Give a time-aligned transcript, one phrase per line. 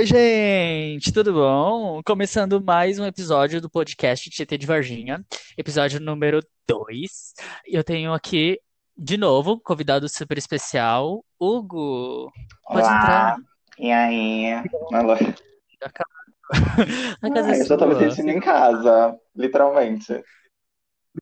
[0.00, 2.00] Oi, gente, tudo bom?
[2.02, 5.22] Começando mais um episódio do podcast Tietê de Varginha,
[5.58, 7.34] episódio número 2.
[7.68, 8.58] E eu tenho aqui,
[8.96, 12.32] de novo, um convidado super especial, Hugo.
[12.66, 13.36] Pode Olá, entrar.
[13.78, 14.46] e aí?
[14.90, 15.12] Alô?
[15.12, 16.04] A ca-
[17.20, 18.10] a casa Ah, é eu já sua.
[18.10, 20.24] sentindo em casa, literalmente.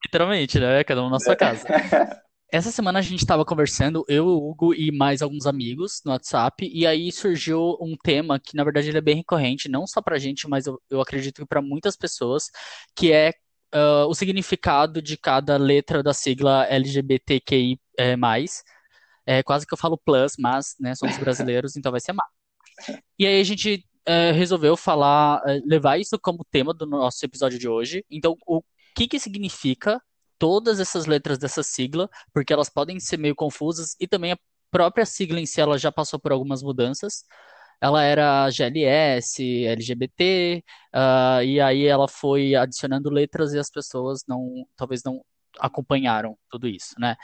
[0.05, 0.85] Literalmente, né?
[0.85, 1.67] Cada um na sua casa.
[2.51, 6.67] Essa semana a gente estava conversando, eu, o Hugo e mais alguns amigos no WhatsApp,
[6.73, 10.19] e aí surgiu um tema que, na verdade, ele é bem recorrente, não só pra
[10.19, 12.51] gente, mas eu, eu acredito que para muitas pessoas,
[12.97, 13.35] que é
[13.73, 17.79] ah, o significado de cada letra da sigla LGBTQI+.
[17.99, 18.63] É, mais.
[19.27, 22.31] É quase que eu falo plus, mas, né, somos brasileiros, então vai ser mais.
[23.19, 27.59] E aí a gente eh, resolveu falar, eh, levar isso como tema do nosso episódio
[27.59, 28.05] de hoje.
[28.11, 28.63] Então, o
[28.95, 30.01] que que significa
[30.39, 34.39] todas essas letras dessa sigla, porque elas podem ser meio confusas e também a
[34.71, 37.25] própria sigla em si ela já passou por algumas mudanças.
[37.81, 44.67] Ela era GLS, LGBT, ah, e aí ela foi adicionando letras e as pessoas não,
[44.77, 45.25] talvez não
[45.61, 47.17] acompanharam tudo isso, né?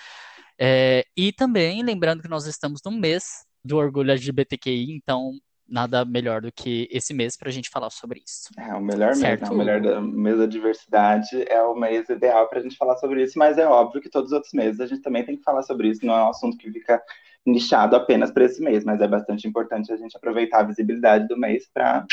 [0.59, 5.33] É, e também lembrando que nós estamos no mês do orgulho LGBTQI, então
[5.69, 8.51] nada melhor do que esse mês para a gente falar sobre isso.
[8.59, 9.37] É o melhor mês, né?
[9.39, 13.23] Certo, O melhor da- mês da diversidade é o mês ideal pra gente falar sobre
[13.23, 15.63] isso, mas é óbvio que todos os outros meses a gente também tem que falar
[15.63, 17.03] sobre isso, não é um assunto que fica
[17.47, 21.37] nichado apenas para esse mês, mas é bastante importante a gente aproveitar a visibilidade do
[21.37, 22.07] mês pra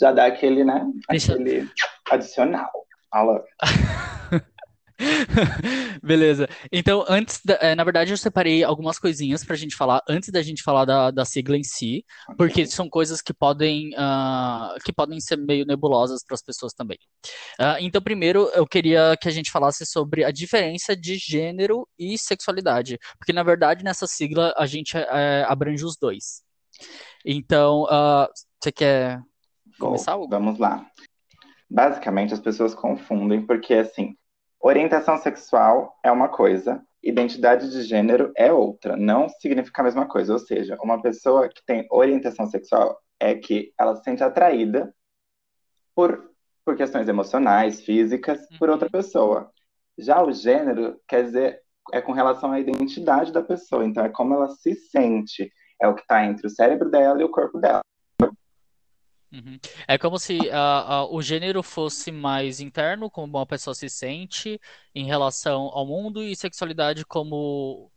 [0.00, 1.68] já dar aquele, né, Deixa, aquele
[2.10, 2.70] adicional.
[3.10, 3.42] Alô?
[6.02, 6.48] Beleza.
[6.72, 10.42] Então, antes da, eh, na verdade, eu separei algumas coisinhas pra gente falar antes da
[10.42, 12.04] gente falar da, da sigla em si,
[12.36, 16.98] porque são coisas que podem, ah, que podem ser meio nebulosas para as pessoas também.
[17.58, 22.18] Ah, então, primeiro, eu queria que a gente falasse sobre a diferença de gênero e
[22.18, 26.42] sexualidade, porque na verdade nessa sigla a gente eh, abrange os dois.
[27.24, 28.28] Então, ah,
[28.60, 29.20] você quer
[29.78, 30.28] começar, Hugo?
[30.28, 30.84] vamos lá.
[31.70, 34.16] Basicamente, as pessoas confundem porque, assim,
[34.60, 38.96] orientação sexual é uma coisa, identidade de gênero é outra.
[38.96, 40.32] Não significa a mesma coisa.
[40.32, 44.92] Ou seja, uma pessoa que tem orientação sexual é que ela se sente atraída
[45.94, 46.30] por,
[46.64, 48.92] por questões emocionais, físicas, por outra Uhum.
[48.92, 49.50] pessoa.
[49.96, 51.60] Já o gênero quer dizer,
[51.92, 53.84] é com relação à identidade da pessoa.
[53.84, 55.50] Então, é como ela se sente.
[55.80, 57.80] É o que está entre o cérebro dela e o corpo dela.
[59.32, 59.58] Uhum.
[59.86, 64.60] É como se ah, ah, o gênero fosse mais interno, como uma pessoa se sente
[64.94, 67.90] em relação ao mundo, e sexualidade como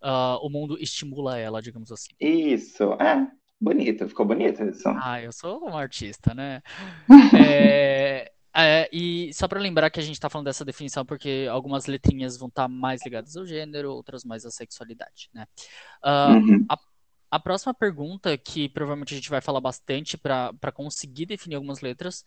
[0.00, 2.10] ah, o mundo estimula ela, digamos assim.
[2.20, 3.26] Isso, é.
[3.60, 4.86] Bonito, ficou bonito isso.
[4.86, 6.62] Ah, eu sou um artista, né?
[7.38, 11.86] É, é, e só para lembrar que a gente está falando dessa definição porque algumas
[11.86, 15.46] letrinhas vão estar mais ligadas ao gênero, outras mais à sexualidade, né?
[16.04, 16.64] Uhum.
[16.68, 16.78] a,
[17.36, 22.24] a próxima pergunta, que provavelmente a gente vai falar bastante para conseguir definir algumas letras,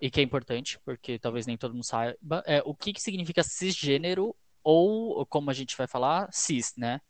[0.00, 3.42] e que é importante, porque talvez nem todo mundo saiba, é o que que significa
[3.42, 7.00] cisgênero, ou como a gente vai falar, cis, né?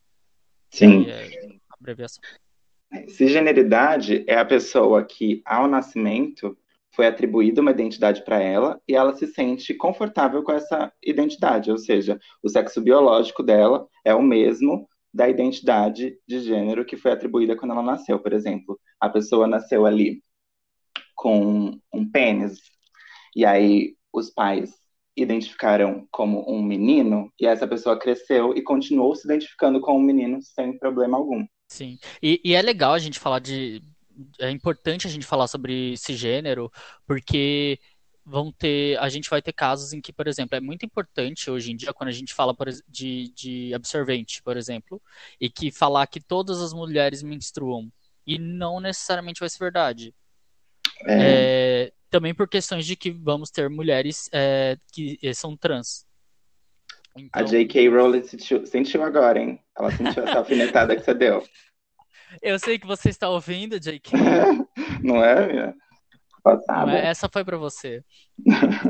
[0.71, 1.07] Sim.
[1.09, 2.23] é abreviação.
[3.09, 6.57] Cisgeneridade é a pessoa que, ao nascimento,
[6.95, 11.79] foi atribuída uma identidade para ela e ela se sente confortável com essa identidade, ou
[11.79, 17.57] seja, o sexo biológico dela é o mesmo da identidade de gênero que foi atribuída
[17.57, 18.19] quando ela nasceu.
[18.19, 20.23] Por exemplo, a pessoa nasceu ali
[21.15, 22.59] com um pênis,
[23.37, 24.73] e aí os pais
[25.17, 30.41] identificaram como um menino, e essa pessoa cresceu e continuou se identificando como um menino
[30.41, 31.47] sem problema algum.
[31.69, 31.99] Sim.
[32.23, 33.83] E, e é legal a gente falar de.
[34.39, 36.71] É importante a gente falar sobre esse gênero,
[37.07, 37.79] porque
[38.25, 38.99] vão ter.
[38.99, 41.93] A gente vai ter casos em que, por exemplo, é muito importante hoje em dia,
[41.93, 42.55] quando a gente fala
[42.89, 45.01] de, de absorvente, por exemplo,
[45.41, 47.91] e que falar que todas as mulheres menstruam,
[48.27, 50.15] e não necessariamente vai ser verdade.
[51.07, 56.07] É, É, também por questões de que vamos ter mulheres é, que eh, são trans.
[57.17, 57.89] A Então, J.K.
[57.89, 59.61] Rowling sentiu, sentiu agora, hein?
[59.77, 61.43] Ela sentiu essa alfinetada que você deu.
[62.41, 64.13] eu sei que você está ouvindo, JK.
[65.03, 65.75] Não é, minha?
[66.45, 66.57] Não é?
[66.57, 66.93] Passada.
[66.93, 68.05] Essa foi para você.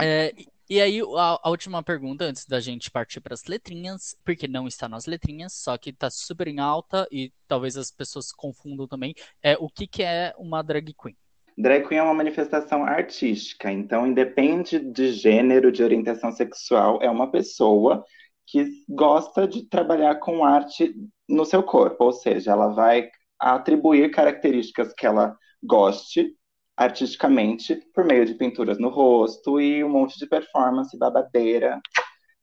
[0.00, 4.16] É, e e aí, a, a última pergunta, antes da gente partir para as letrinhas,
[4.24, 8.32] porque não está nas letrinhas, só que está super em alta e talvez as pessoas
[8.32, 11.14] confundam também, é o que que é uma drag queen?
[11.58, 17.30] Drag queen é uma manifestação artística, então independe de gênero, de orientação sexual, é uma
[17.30, 18.02] pessoa
[18.46, 20.94] que gosta de trabalhar com arte
[21.28, 26.34] no seu corpo, ou seja, ela vai atribuir características que ela goste
[26.76, 31.80] artisticamente por meio de pinturas no rosto e um monte de performance babadeira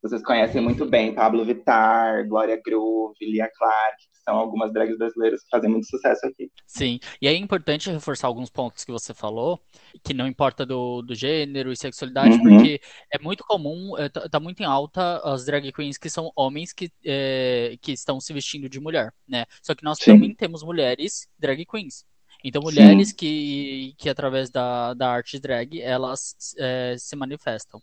[0.02, 5.44] vocês conhecem muito bem Pablo Vittar, Glória Groove, Lia Clark, que são algumas drags brasileiras
[5.44, 6.50] que fazem muito sucesso aqui.
[6.66, 9.60] Sim, e aí é importante reforçar alguns pontos que você falou,
[10.02, 12.44] que não importa do, do gênero e sexualidade, uhum.
[12.44, 12.80] porque
[13.14, 16.72] é muito comum, é, tá, tá, muito em alta as drag queens que são homens
[16.72, 19.46] que, é, que estão se vestindo de mulher, né?
[19.62, 20.14] Só que nós Sim.
[20.14, 22.06] também temos mulheres drag queens.
[22.44, 27.82] Então, mulheres que, que através da, da arte drag, elas é, se manifestam.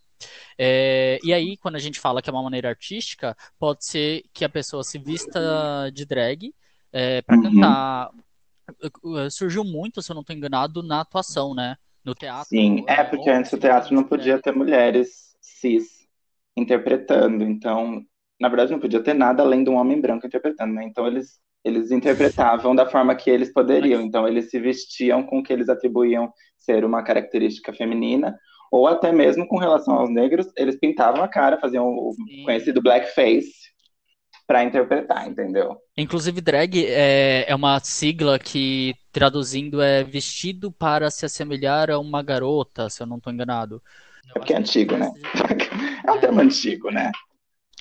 [0.58, 4.44] É, e aí, quando a gente fala que é uma maneira artística, pode ser que
[4.44, 6.55] a pessoa se vista de drag
[6.93, 7.43] é, para uhum.
[7.43, 8.11] cantar.
[9.31, 11.76] Surgiu muito, se eu não estou enganado, na atuação, né?
[12.02, 12.49] No teatro.
[12.49, 16.09] Sim, é porque antes o teatro não podia ter mulheres cis
[16.56, 17.44] interpretando.
[17.44, 18.02] Então,
[18.41, 20.85] na verdade, não podia ter nada além de um homem branco interpretando, né?
[20.85, 24.00] Então, eles eles interpretavam da forma que eles poderiam.
[24.00, 28.38] Então, eles se vestiam com o que eles atribuíam ser uma característica feminina,
[28.70, 32.44] ou até mesmo com relação aos negros, eles pintavam a cara, faziam o Sim.
[32.44, 33.52] conhecido blackface
[34.46, 35.76] para interpretar, entendeu?
[35.96, 42.22] Inclusive, drag é, é uma sigla que, traduzindo, é vestido para se assemelhar a uma
[42.22, 43.82] garota, se eu não estou enganado.
[44.28, 45.10] É porque é antigo, né?
[46.06, 47.10] É um termo antigo, né?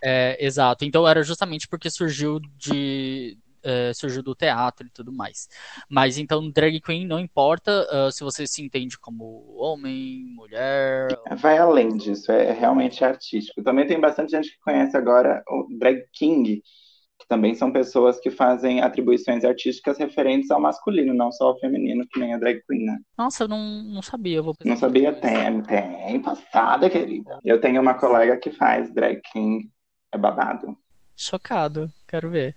[0.04, 0.84] É, exato.
[0.84, 5.50] Então era justamente porque surgiu de, uh, surgiu do teatro e tudo mais.
[5.90, 11.08] Mas então, drag queen não importa uh, se você se entende como homem, mulher.
[11.38, 13.64] Vai além disso, é realmente artístico.
[13.64, 16.62] Também tem bastante gente que conhece agora o drag king,
[17.20, 22.06] que também são pessoas que fazem atribuições artísticas referentes ao masculino, não só ao feminino,
[22.12, 22.98] que nem a drag queen, né?
[23.18, 24.42] Nossa, eu não, não sabia.
[24.42, 25.14] vou não sabia?
[25.14, 26.22] Tem, tem.
[26.22, 27.40] Passada, querida.
[27.44, 29.70] Eu tenho uma colega que faz drag king.
[30.12, 30.78] É babado.
[31.16, 32.56] Chocado, quero ver.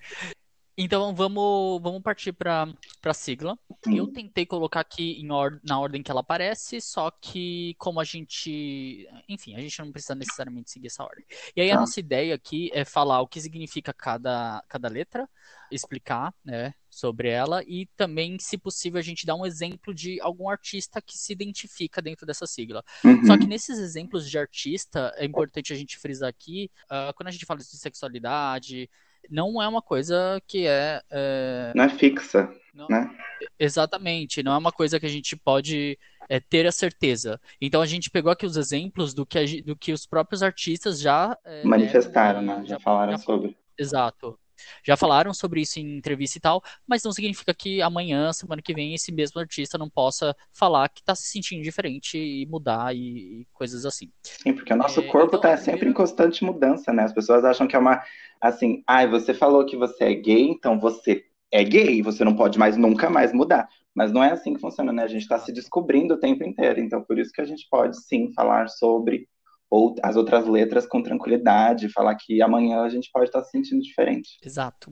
[0.81, 2.73] Então vamos, vamos partir para
[3.05, 3.59] a sigla.
[3.85, 9.09] Eu tentei colocar aqui or na ordem que ela aparece, só que como a gente.
[9.29, 11.25] Enfim, a gente não precisa necessariamente seguir essa ordem.
[11.57, 11.81] E aí a tá.
[11.81, 15.29] nossa ideia aqui é falar o que significa cada, cada letra,
[15.69, 20.49] explicar né, sobre ela e também, se possível, a gente dar um exemplo de algum
[20.49, 22.85] artista que se identifica dentro dessa sigla.
[23.05, 23.27] Uhum.
[23.27, 27.33] Só que nesses exemplos de artista, é importante a gente frisar aqui, uh, quando a
[27.33, 28.89] gente fala de sexualidade
[29.29, 31.03] não é uma coisa que é.
[31.11, 31.73] é...
[31.75, 32.87] Não é fixa, não...
[32.89, 33.11] né?
[33.59, 35.99] Exatamente, não é uma coisa que a gente pode
[36.29, 37.41] é, ter a certeza.
[37.61, 41.01] Então a gente pegou aqui os exemplos do que, a, do que os próprios artistas
[41.01, 41.37] já.
[41.45, 42.57] É, Manifestaram, né?
[42.61, 43.57] Já, já falaram já, sobre.
[43.77, 44.39] Exato.
[44.85, 48.75] Já falaram sobre isso em entrevista e tal, mas não significa que amanhã, semana que
[48.75, 52.99] vem, esse mesmo artista não possa falar que está se sentindo diferente e mudar e,
[53.41, 54.11] e coisas assim.
[54.23, 55.91] Sim, porque o nosso é, corpo está então, sempre primeiro...
[55.91, 57.05] em constante mudança, né?
[57.05, 58.03] As pessoas acham que é uma
[58.41, 62.37] assim, ai, ah, você falou que você é gay, então você é gay, você não
[62.37, 63.69] pode mais nunca mais mudar.
[63.95, 65.03] Mas não é assim que funciona, né?
[65.03, 66.79] A gente está se descobrindo o tempo inteiro.
[66.79, 69.29] Então, por isso que a gente pode sim falar sobre
[69.71, 73.83] ou as outras letras com tranquilidade, falar que amanhã a gente pode estar se sentindo
[73.83, 74.39] diferente.
[74.43, 74.91] Exato.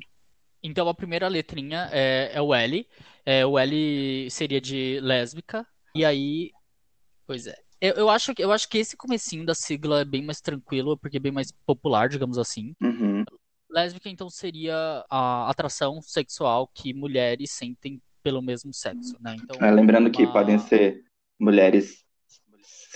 [0.63, 2.87] Então a primeira letrinha é, é o L.
[3.25, 5.67] É, o L seria de lésbica.
[5.95, 6.51] E aí.
[7.27, 7.55] Pois é.
[7.81, 11.19] Eu, eu, acho, eu acho que esse comecinho da sigla é bem mais tranquilo, porque
[11.19, 12.75] é bem mais popular, digamos assim.
[12.81, 13.23] Uhum.
[13.71, 19.37] Lésbica, então, seria a atração sexual que mulheres sentem pelo mesmo sexo, né?
[19.39, 20.11] Então, é, lembrando uma...
[20.11, 21.05] que podem ser
[21.39, 22.06] mulheres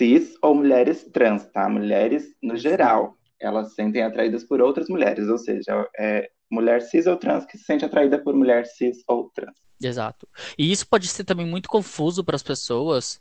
[0.00, 1.68] cis ou mulheres trans, tá?
[1.68, 3.18] Mulheres no geral.
[3.38, 7.58] Elas se sentem atraídas por outras mulheres, ou seja, é mulher cis ou trans que
[7.58, 9.54] se sente atraída por mulher cis ou trans.
[9.82, 10.26] Exato.
[10.58, 13.20] E isso pode ser também muito confuso para as pessoas,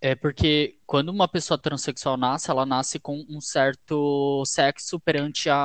[0.00, 5.56] é porque quando uma pessoa transexual nasce, ela nasce com um certo sexo perante a,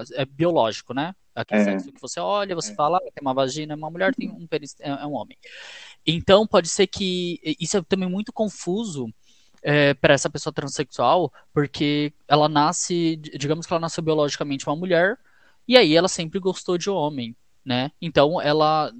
[0.00, 1.14] a é biológico, né?
[1.34, 1.64] Aquele é.
[1.64, 2.74] sexo que você olha, você é.
[2.74, 5.36] fala, ah, tem uma vagina, é uma mulher, tem um pênis, é, é um homem.
[6.06, 9.10] Então pode ser que isso é também muito confuso
[9.66, 15.18] é, para essa pessoa transexual, porque ela nasce, digamos que ela nasceu biologicamente uma mulher,
[15.66, 17.90] e aí ela sempre gostou de homem, né?
[18.00, 18.92] Então ela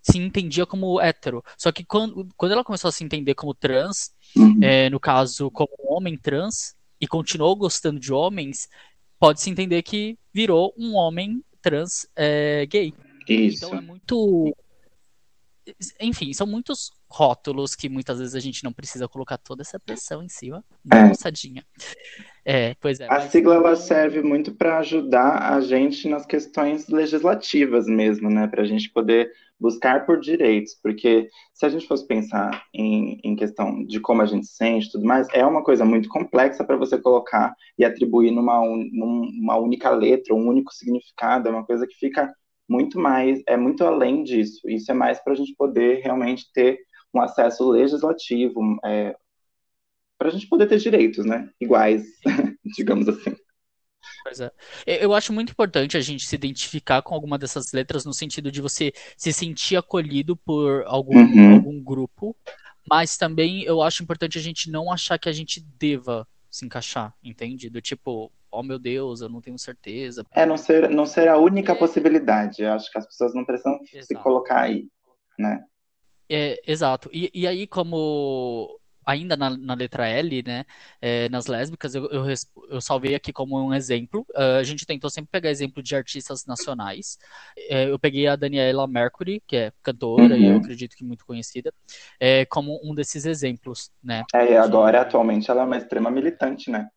[0.00, 1.44] se entendia como hétero.
[1.58, 4.60] Só que quando, quando ela começou a se entender como trans, uhum.
[4.62, 8.66] é, no caso, como homem trans, e continuou gostando de homens,
[9.20, 12.94] pode-se entender que virou um homem trans é, gay.
[13.28, 13.66] Isso.
[13.66, 14.56] Então é muito.
[16.00, 20.20] Enfim, são muitos rótulos que muitas vezes a gente não precisa colocar toda essa pressão
[20.20, 20.64] em cima.
[20.92, 21.04] É.
[21.04, 21.64] Moçadinha.
[22.44, 23.06] É, pois é.
[23.06, 23.30] A mas...
[23.30, 28.48] sigla ela serve muito para ajudar a gente nas questões legislativas mesmo, né?
[28.48, 29.30] Para a gente poder
[29.60, 34.26] buscar por direitos, porque se a gente fosse pensar em, em questão de como a
[34.26, 38.60] gente sente tudo mais, é uma coisa muito complexa para você colocar e atribuir numa,
[38.60, 42.34] un, numa única letra, um único significado, é uma coisa que fica
[42.68, 44.68] muito mais, é muito além disso.
[44.68, 46.80] Isso é mais para a gente poder realmente ter
[47.14, 49.16] um acesso legislativo, é,
[50.18, 51.48] para a gente poder ter direitos, né?
[51.60, 52.04] Iguais,
[52.76, 53.34] digamos assim.
[54.22, 54.50] Pois é.
[54.86, 58.60] Eu acho muito importante a gente se identificar com alguma dessas letras no sentido de
[58.60, 61.54] você se sentir acolhido por algum, Uhum.
[61.56, 62.36] algum grupo,
[62.88, 67.14] mas também eu acho importante a gente não achar que a gente deva se encaixar,
[67.22, 67.68] entende?
[67.68, 70.24] Do tipo, oh meu Deus, eu não tenho certeza.
[70.32, 71.74] É não ser, não ser a única É.
[71.74, 72.62] possibilidade.
[72.62, 74.22] Eu acho que as pessoas não precisam se Exato.
[74.22, 74.88] colocar aí,
[75.38, 75.62] né?
[76.30, 77.10] É, exato.
[77.12, 80.64] E, e aí, como ainda na, na letra L, né,
[81.00, 82.24] é, nas lésbicas, eu, eu,
[82.70, 84.26] eu salvei aqui como um exemplo.
[84.34, 87.18] Ah, a gente tentou sempre pegar exemplo de artistas nacionais.
[87.56, 90.56] É, eu peguei a Daniela Mercury, que é cantora e eu Uhum.
[90.56, 91.72] acredito que muito conhecida,
[92.18, 94.26] é, como um desses exemplos, né?
[94.34, 96.88] É, e agora, atualmente, ela é uma extrema militante, né?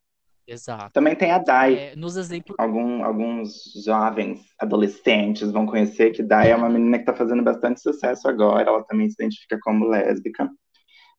[0.47, 0.93] Exato.
[0.93, 1.75] Também tem a Dai.
[1.75, 2.55] É, nos exemplos.
[2.57, 7.81] Algum, alguns jovens, adolescentes vão conhecer que Dai é uma menina que está fazendo bastante
[7.81, 8.69] sucesso agora.
[8.69, 10.49] Ela também se identifica como lésbica.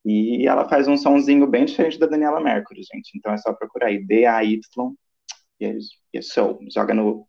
[0.04, 3.10] E ela faz um sonzinho bem diferente da Daniela Mercury, gente.
[3.14, 4.60] Então é só procurar aí, D-A-Y,
[5.60, 5.76] e é,
[6.14, 6.58] e é show.
[6.72, 7.26] Joga no,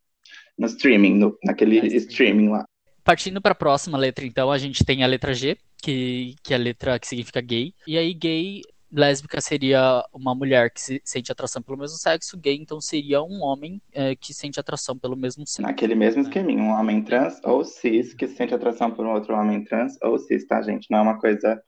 [0.58, 1.98] no streaming, no, naquele streaming.
[1.98, 2.66] streaming lá.
[3.04, 6.58] Partindo para a próxima letra, então, a gente tem a letra G, que, que é
[6.58, 7.74] a letra que significa gay.
[7.88, 12.56] E aí, gay, lésbica seria uma mulher que se, sente atração pelo mesmo sexo, gay,
[12.56, 15.62] então, seria um homem é, que sente atração pelo mesmo sexo.
[15.62, 19.64] Naquele mesmo esqueminho, um homem trans ou cis que sente atração por um outro homem
[19.64, 20.88] trans ou cis, tá, gente?
[20.90, 21.62] Não é uma coisa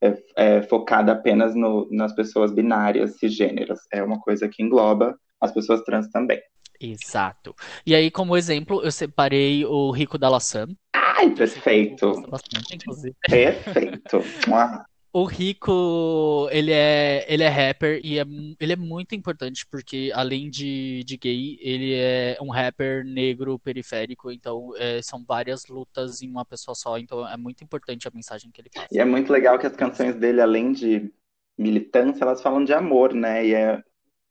[0.00, 3.80] é, é, focada apenas no, nas pessoas binárias, cisgêneras.
[3.92, 6.40] É uma coisa que engloba as pessoas trans também.
[6.80, 7.54] Exato.
[7.84, 10.66] E aí, como exemplo, eu separei o Rico da Laçã.
[10.94, 12.12] Ai, perfeito!
[12.28, 13.16] Bastante, inclusive.
[13.28, 14.18] Perfeito!
[15.12, 18.24] O Rico, ele é, ele é rapper e é,
[18.60, 24.30] ele é muito importante porque, além de, de gay, ele é um rapper negro periférico,
[24.30, 28.50] então é, são várias lutas em uma pessoa só, então é muito importante a mensagem
[28.50, 28.88] que ele passa.
[28.92, 31.10] E é muito legal que as canções dele, além de
[31.56, 33.46] militância, elas falam de amor, né?
[33.46, 33.82] E é,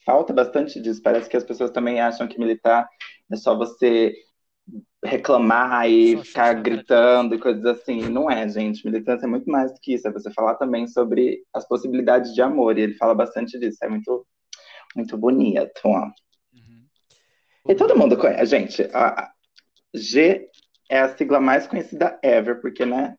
[0.05, 1.01] falta bastante disso.
[1.01, 2.87] Parece que as pessoas também acham que militar
[3.31, 4.13] é só você
[5.03, 8.01] reclamar e ficar gritando e coisas assim.
[8.09, 8.85] Não é, gente.
[8.85, 10.07] Militância é muito mais do que isso.
[10.07, 12.77] É você falar também sobre as possibilidades de amor.
[12.77, 13.77] E ele fala bastante disso.
[13.83, 14.25] É muito,
[14.95, 15.71] muito bonito.
[15.85, 16.05] ó.
[16.53, 16.85] Uhum.
[17.69, 18.45] E todo mundo conhece.
[18.47, 19.31] Gente, a
[19.93, 20.49] G
[20.89, 23.15] é a sigla mais conhecida ever, porque, né?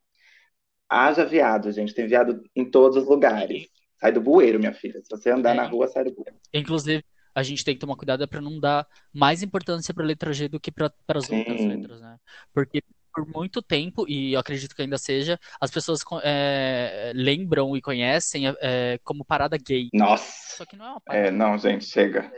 [0.90, 1.94] Haja viado, gente.
[1.94, 3.68] Tem viado em todos os lugares.
[4.00, 5.00] Sai do bueiro, minha filha.
[5.02, 5.54] Se você andar É.
[5.54, 6.36] na rua, sai do bueiro.
[6.54, 7.04] Inclusive,
[7.38, 10.48] a gente tem que tomar cuidado para não dar mais importância para a letra G
[10.48, 12.18] do que para as outras letras, né?
[12.52, 12.82] Porque
[13.14, 18.44] por muito tempo, e eu acredito que ainda seja, as pessoas é, lembram e conhecem
[18.60, 19.88] é, como parada gay.
[19.92, 20.56] Nossa.
[20.58, 22.30] Só que não é uma parada É, não, gente, chega.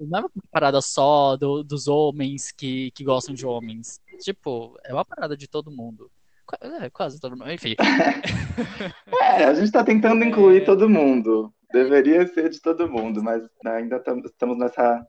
[0.00, 4.00] não é uma parada só do- dos homens que, que gostam de homens.
[4.20, 6.10] Tipo, é uma parada de todo mundo.
[6.60, 7.50] É, quase todo mundo.
[7.52, 7.74] Enfim.
[9.20, 10.64] É, a gente tá tentando incluir É.
[10.64, 11.52] todo mundo.
[11.74, 15.04] Deveria ser de todo mundo, mas ainda tam- estamos nessa,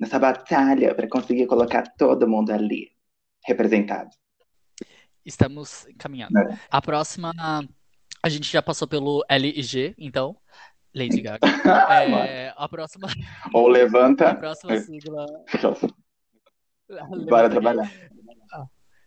[0.00, 2.88] nessa batalha para conseguir colocar todo mundo ali
[3.46, 4.10] representado.
[5.24, 6.36] Estamos caminhando.
[6.36, 6.58] É.
[6.68, 7.32] A próxima,
[8.20, 10.36] a gente já passou pelo L e G, então.
[10.94, 11.38] Lady Gaga.
[12.26, 13.06] É, a próxima,
[13.54, 15.24] Ou a levanta, próxima sigla.
[17.28, 17.90] bora trabalhar.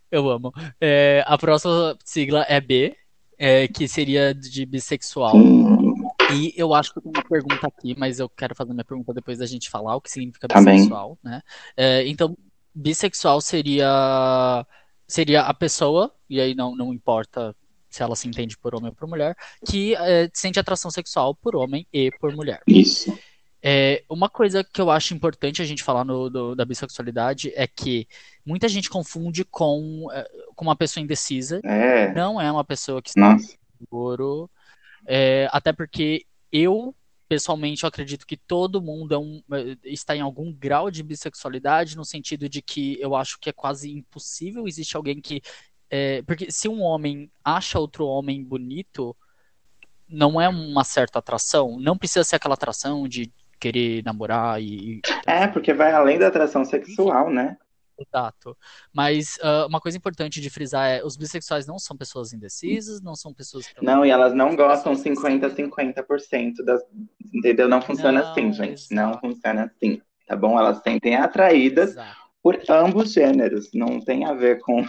[0.09, 0.53] Eu amo.
[0.79, 2.95] É, a próxima sigla é B,
[3.37, 5.35] é, que seria de bissexual.
[5.35, 5.90] Hum,
[6.33, 9.13] E eu acho que eu tenho uma pergunta aqui, mas eu quero fazer minha pergunta
[9.13, 11.41] depois da gente falar o que significa Tá bissexual, né?
[11.75, 12.38] É, então,
[12.73, 14.65] bissexual seria
[15.07, 17.53] seria a pessoa, e aí não, não importa
[17.89, 19.35] se ela se entende por homem ou por mulher,
[19.67, 22.61] que é, sente atração sexual por homem e por mulher.
[22.65, 23.17] Isso.
[23.61, 27.67] É, uma coisa que eu acho importante a gente falar no, do- da bissexualidade é
[27.67, 28.07] que
[28.45, 31.59] muita gente confunde com, é, com uma pessoa indecisa.
[31.63, 33.38] É, Não é uma pessoa que está
[33.77, 34.50] seguro.
[35.13, 36.95] É, até porque eu,
[37.27, 41.97] pessoalmente, eu acredito que todo mundo é um- é, está em algum grau de bissexualidade,
[41.97, 45.41] no sentido de que eu acho que é quase impossível existe alguém que.
[45.89, 49.13] é, porque se um homem acha outro homem bonito,
[50.07, 51.77] não é uma certa atração.
[51.77, 56.63] Não precisa ser aquela atração de querer namorar e- É, porque vai além da atração
[56.63, 57.57] sexual, né?
[58.08, 58.58] Exato.
[58.93, 63.15] Mas ah, uma coisa importante de frisar é: os bissexuais não são pessoas indecisas, não
[63.15, 66.81] são pessoas que Não, e elas não gostam pessoas que 50, sentem- 50% das.
[67.34, 67.67] Entendeu?
[67.67, 68.93] Não funciona Não, assim, gente.
[68.93, 70.01] Não funciona assim.
[70.27, 70.58] Tá bom?
[70.58, 72.17] Elas se sentem atraídas Exato.
[72.41, 73.70] por ambos gêneros.
[73.74, 74.86] Não tem a ver com,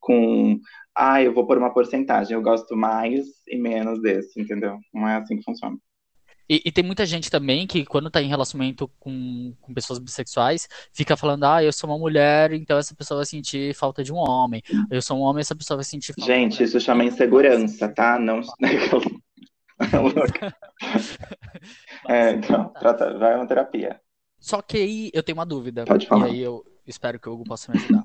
[0.00, 0.58] com
[0.94, 4.78] ah, eu vou por uma porcentagem, eu gosto mais e menos desse, entendeu?
[4.92, 5.76] Não é assim que funciona.
[6.48, 10.68] E, e tem muita gente também que, quando tá em relacionamento com, com pessoas bissexuais,
[10.92, 14.16] fica falando: ah, eu sou uma mulher, então essa pessoa vai sentir falta de um
[14.16, 14.62] homem.
[14.90, 18.18] Eu sou um homem, essa pessoa vai sentir falta Gente, isso chama insegurança, tá?
[18.18, 18.40] Não.
[22.08, 24.00] É, então, trata, vai uma terapia.
[24.38, 25.84] Só que aí eu tenho uma dúvida.
[25.84, 26.26] Pode E falar.
[26.26, 28.04] aí eu espero que o Hugo possa me ajudar.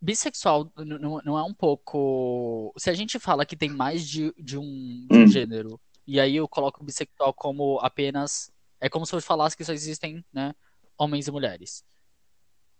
[0.00, 2.72] Bissexual não é um pouco.
[2.76, 5.26] Se a gente fala que tem mais de, de um, de um Hum.
[5.28, 8.52] gênero, e aí eu coloco bissexual como apenas.
[8.80, 10.54] É como se eu falasse que só existem, né,
[10.98, 11.84] homens e mulheres.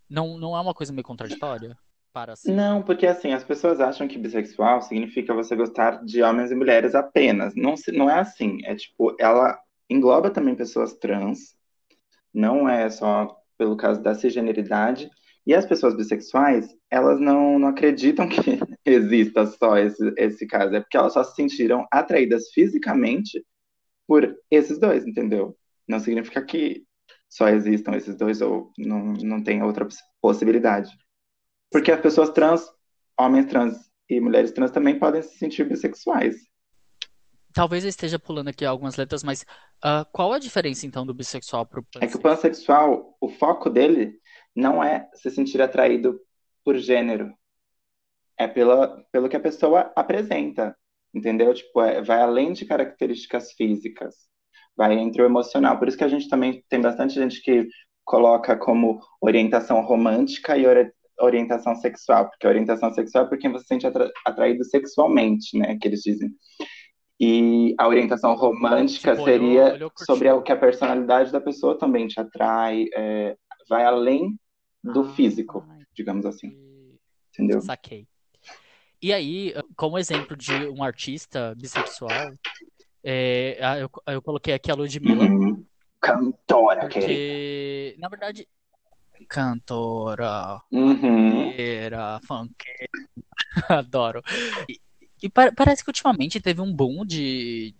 [0.08, 1.78] Não, não é uma coisa meio contraditória?
[2.12, 2.34] Para?
[2.44, 6.94] Não, porque assim, as pessoas acham que bissexual significa você gostar de homens e mulheres
[6.94, 7.54] apenas.
[7.54, 8.58] Não, não é assim.
[8.64, 11.56] É tipo, ela engloba também pessoas trans,
[12.32, 15.10] não é só pelo caso da cisgeneridade.
[15.46, 18.40] E as pessoas bissexuais, elas não, não acreditam que
[18.86, 20.74] exista só esse, esse caso.
[20.74, 23.44] É porque elas só se sentiram atraídas fisicamente
[24.06, 25.56] por esses dois, entendeu?
[25.88, 26.84] Não significa que
[27.28, 30.90] só existam esses dois ou não, não tem outra poss- possibilidade.
[31.70, 32.66] Porque as pessoas trans,
[33.18, 33.76] homens trans
[34.08, 36.36] e mulheres trans também podem se sentir bissexuais.
[37.54, 39.44] Talvez eu esteja pulando aqui algumas letras, mas
[39.82, 42.20] ah, qual a diferença então do bissexual pro É que o pansexual?
[42.20, 44.20] pansexual, o foco dele
[44.54, 46.20] não é se sentir atraído
[46.64, 47.32] por gênero,
[48.38, 50.76] é pela, pelo que a pessoa apresenta,
[51.14, 51.52] entendeu?
[51.54, 54.14] Tipo, é- vai além de características físicas,
[54.76, 55.78] vai entre o emocional.
[55.78, 57.66] Por isso que a gente também tem bastante gente que
[58.04, 60.90] coloca como orientação romântica e ori-
[61.20, 65.78] orientação sexual, porque orientação sexual é por quem você se sente atra- atraído sexualmente, né?
[65.80, 66.30] Que eles dizem.
[67.20, 72.18] E a orientação romântica Tipo, seria sobre o que a personalidade da pessoa também te
[72.18, 73.36] atrai, é,
[73.68, 74.36] vai além
[74.82, 76.56] do físico, Ah, digamos assim,
[77.30, 77.60] entendeu?
[77.60, 78.06] Saquei.
[79.00, 82.34] E aí, como exemplo de um artista bissexual,
[83.02, 85.64] é, eu, eu coloquei aqui a Ludmilla, Uhum.
[86.00, 87.04] Cantora, querida.
[87.04, 88.48] porque, na verdade,
[89.28, 91.52] cantora, Uhum.
[91.58, 92.90] era funkeira,
[93.68, 94.22] adoro.
[94.68, 94.80] E,
[95.22, 97.74] e pa- parece que ultimamente teve um boom de,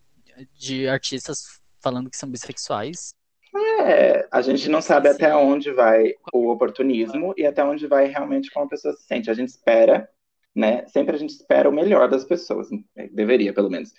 [0.54, 3.14] de artistas falando que são bissexuais.
[3.54, 5.14] É, a gente não sabe Sim.
[5.14, 9.30] até onde vai o oportunismo e até onde vai realmente como a pessoa se sente.
[9.30, 10.08] A gente espera,
[10.54, 10.86] né?
[10.88, 12.80] Sempre a gente espera o melhor das pessoas, né?
[13.12, 13.92] deveria, pelo menos.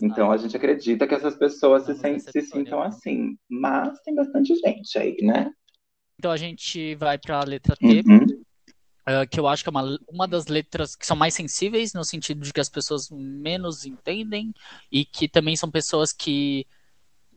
[0.00, 2.86] Então a gente acredita que essas pessoas se, Vamos sen- se sintam né?
[2.86, 3.36] assim.
[3.48, 5.52] Mas tem bastante gente aí, né?
[6.18, 8.44] Então a gente vai para a letra T, Uhum.
[9.06, 12.04] eh, que eu acho que é uma, uma das letras que são mais sensíveis, no
[12.04, 14.52] sentido de que as pessoas menos entendem,
[14.90, 16.66] e que também são pessoas que.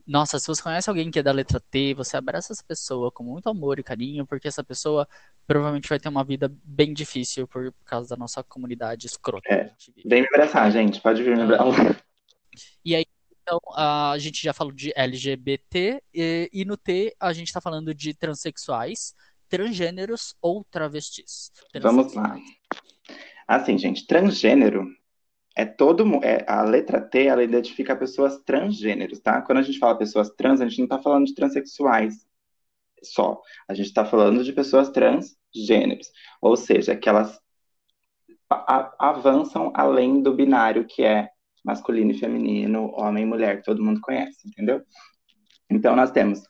[0.05, 3.23] Nossa, se você conhece alguém que é da letra T, você abraça essa pessoa com
[3.23, 5.07] muito amor e carinho, porque essa pessoa
[5.47, 9.71] provavelmente vai ter uma vida bem difícil por causa da nossa comunidade escrota É.
[10.05, 10.99] Vem me abraçar, gente.
[10.99, 12.03] Pode vir me abraçar.
[12.83, 13.05] E aí,
[13.41, 17.93] então, a gente já falou de LGBT, e, e no T a gente tá falando
[17.93, 19.13] de transexuais,
[19.49, 21.51] transgêneros ou travestis.
[21.81, 22.37] Vamos lá.
[23.47, 24.87] Assim, gente, transgênero
[25.55, 29.41] é todo é, a letra T, ela identifica pessoas transgêneros, tá?
[29.41, 32.25] Quando a gente fala pessoas trans, a gente não tá falando de transexuais
[33.03, 33.39] só.
[33.67, 36.07] A gente tá falando de pessoas transgêneros,
[36.41, 37.39] ou seja, que elas
[38.99, 41.29] avançam além do binário que é
[41.63, 44.81] masculino e feminino, homem e mulher, que todo mundo conhece, entendeu?
[45.69, 46.41] Então nós temos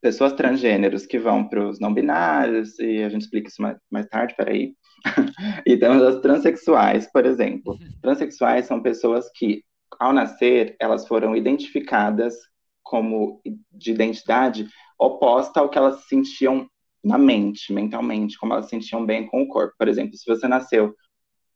[0.00, 4.06] pessoas transgêneros que vão para os não binários, e a gente explica isso mais, mais
[4.06, 4.74] tarde, peraí.
[5.66, 7.78] E temos as transexuais, por exemplo.
[8.00, 9.62] Transexuais são pessoas que,
[9.98, 12.34] ao nascer, elas foram identificadas
[12.82, 13.40] como
[13.72, 16.68] de identidade oposta ao que elas sentiam
[17.02, 19.74] na mente, mentalmente, como elas sentiam bem com o corpo.
[19.78, 20.94] Por exemplo, se você nasceu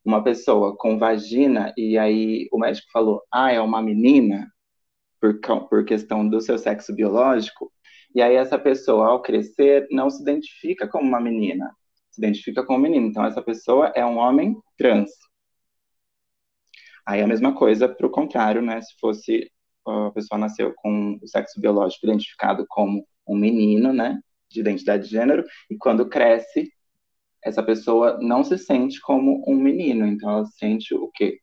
[0.04, 4.46] uma pessoa com vagina e aí o médico falou, ah, é uma menina,
[5.20, 7.72] por, por questão do seu sexo biológico,
[8.14, 11.70] e aí essa pessoa, ao crescer, não se identifica como uma menina,
[12.18, 13.06] se identifica como menino.
[13.06, 15.10] Então essa pessoa é um homem trans.
[17.06, 18.82] Aí a mesma coisa para o contrário, né?
[18.82, 19.50] Se fosse
[19.86, 24.20] a pessoa nasceu com o sexo biológico identificado como um menino, né?
[24.50, 26.70] De identidade de gênero, e quando cresce,
[27.42, 31.38] essa pessoa não se sente como um menino, então ela sente o quê?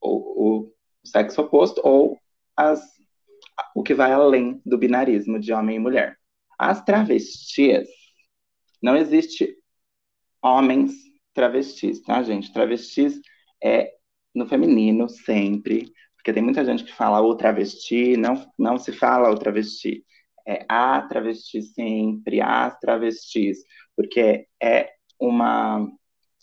[0.00, 0.72] O, o
[1.04, 2.16] sexo oposto ou
[2.56, 2.80] as,
[3.74, 6.16] o que vai além do binarismo de homem e mulher.
[6.58, 7.88] As travestis,
[8.82, 9.59] não existe
[10.42, 10.92] homens
[11.34, 12.52] travestis, tá, gente?
[12.52, 13.20] Travestis
[13.62, 13.92] é
[14.34, 19.30] no feminino sempre, porque tem muita gente que fala o travesti, não, não se fala
[19.30, 20.04] o travesti.
[20.46, 23.58] É a travesti sempre, as travestis,
[23.96, 25.86] porque é uma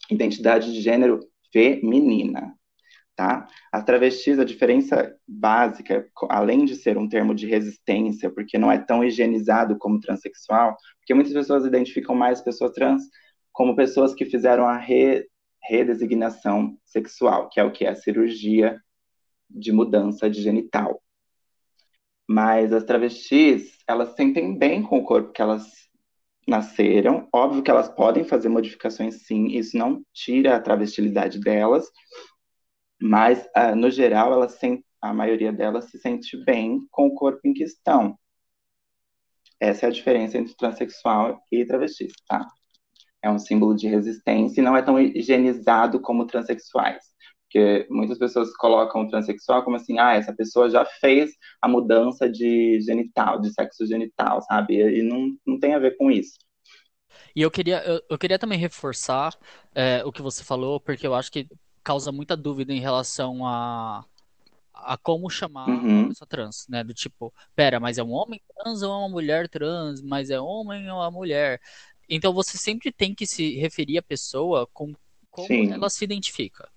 [0.10, 1.20] identidade de gênero
[1.52, 2.54] feminina,
[3.16, 3.48] tá?
[3.72, 8.78] As travestis, a diferença básica, além de ser um termo de resistência, porque não é
[8.78, 13.04] tão higienizado como transexual, porque muitas pessoas identificam mais pessoas trans
[13.58, 15.28] como pessoas que fizeram a re,
[15.64, 17.88] redesignação sexual, que é o que?
[17.88, 18.80] A cirurgia
[19.50, 21.02] de mudança de genital.
[22.30, 25.66] Mas as travestis, elas sentem bem com o corpo que elas
[26.48, 27.28] nasceram.
[27.34, 31.90] Óbvio que elas podem fazer modificações sim, isso não tira a travestilidade delas,
[33.02, 34.56] mas uh, no geral elas
[35.02, 38.16] a maioria delas se sente bem com o corpo em questão.
[39.60, 42.48] Essa é a diferença entre transexual e travesti, tá?
[43.28, 47.04] É um símbolo de resistência e não é tão higienizado como transexuais.
[47.44, 52.30] Porque muitas pessoas colocam o transexual como assim, ah, essa pessoa já fez a mudança
[52.30, 54.76] de genital, de sexo genital, sabe?
[54.76, 56.38] E não, não tem a ver com isso.
[57.36, 59.36] E eu queria, eu, eu queria também reforçar
[59.76, 61.50] é, o que você falou, porque eu acho que
[61.84, 64.06] causa muita dúvida em relação a,
[64.74, 66.00] a como chamar uhum.
[66.00, 66.82] uma pessoa trans, né?
[66.82, 70.02] Do tipo, pera, mas é um homem trans ou é uma mulher trans?
[70.02, 71.60] Mas é homem ou é uma mulher?
[72.10, 74.94] Então você sempre tem que se referir à pessoa com
[75.30, 75.72] como Sim.
[75.72, 76.68] ela se identifica.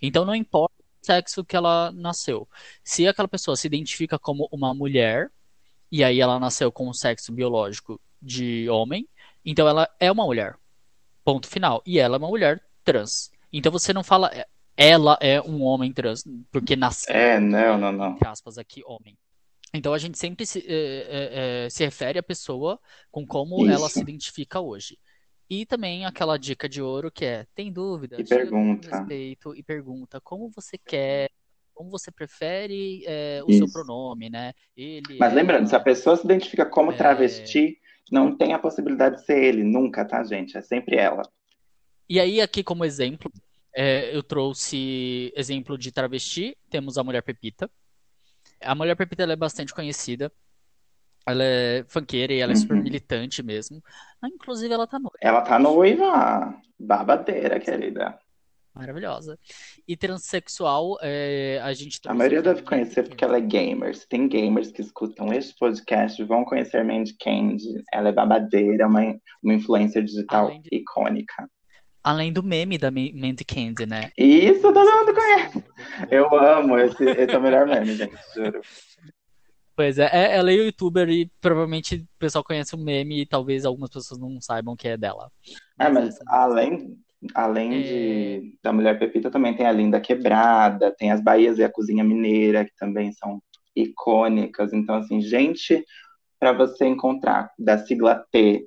[0.00, 2.46] Então não importa o sexo que ela nasceu.
[2.84, 5.30] Se aquela pessoa se identifica como uma mulher,
[5.90, 9.08] e aí ela nasceu com o sexo biológico de homem,
[9.44, 10.56] então ela é uma mulher.
[11.24, 11.82] Ponto final.
[11.86, 13.30] E ela é uma mulher trans.
[13.52, 17.14] Então você não fala é, ela é um homem trans, porque nasceu.
[17.14, 18.12] É, não, não, não.
[18.12, 19.16] Entre aspas aqui, homem.
[19.72, 22.78] Então a gente sempre se, é, é, se refere à pessoa
[23.10, 23.72] com como Isso.
[23.72, 24.98] ela se identifica hoje.
[25.48, 28.88] E também aquela dica de ouro que é, tem dúvida, e pergunta.
[28.88, 31.28] respeito e pergunta como você quer,
[31.74, 33.58] como você prefere é, o Isso.
[33.58, 34.52] seu pronome, né?
[34.76, 36.96] Ele, Mas lembrando, se a pessoa se identifica como é...
[36.96, 37.78] travesti,
[38.12, 40.56] não tem a possibilidade de ser ele, nunca, tá, gente?
[40.56, 41.22] É sempre ela.
[42.08, 43.30] E aí, aqui como exemplo,
[44.12, 47.70] eu trouxe exemplo de travesti, temos a Mulher Pepita.
[48.62, 50.30] A Mulher Pepita é bastante conhecida.
[51.26, 52.82] Ela é funkeira e ela é super uhum.
[52.82, 53.82] militante mesmo.
[54.20, 55.18] Ah, inclusive, ela tá noiva.
[55.20, 56.54] Ela tá noiva.
[56.78, 58.18] Babadeira, querida.
[58.74, 59.38] Maravilhosa.
[59.86, 62.00] E transexual, é, a gente.
[62.06, 63.94] A maioria deve conhecer porque ela é gamer.
[64.06, 67.82] Tem gamers que escutam este podcast vão conhecer Mandy Candy.
[67.92, 69.00] Ela é babadeira, uma,
[69.42, 70.68] uma influencer digital de...
[70.72, 71.48] icônica.
[72.02, 74.10] Além do meme da Mandy Candy, né?
[74.16, 75.64] Isso, todo mundo conhece.
[76.10, 78.60] Eu amo esse, esse é o melhor meme, gente, juro.
[79.76, 83.64] Pois é, é, ela é youtuber e provavelmente o pessoal conhece o meme e talvez
[83.64, 85.30] algumas pessoas não saibam que é dela.
[85.78, 86.98] É, mas além,
[87.34, 87.82] além é...
[87.82, 92.04] de, da Mulher Pepita, também tem a Linda Quebrada, tem as Bahias e a Cozinha
[92.04, 93.42] Mineira, que também são
[93.74, 94.72] icônicas.
[94.72, 95.82] Então, assim, gente,
[96.38, 98.66] para você encontrar da sigla T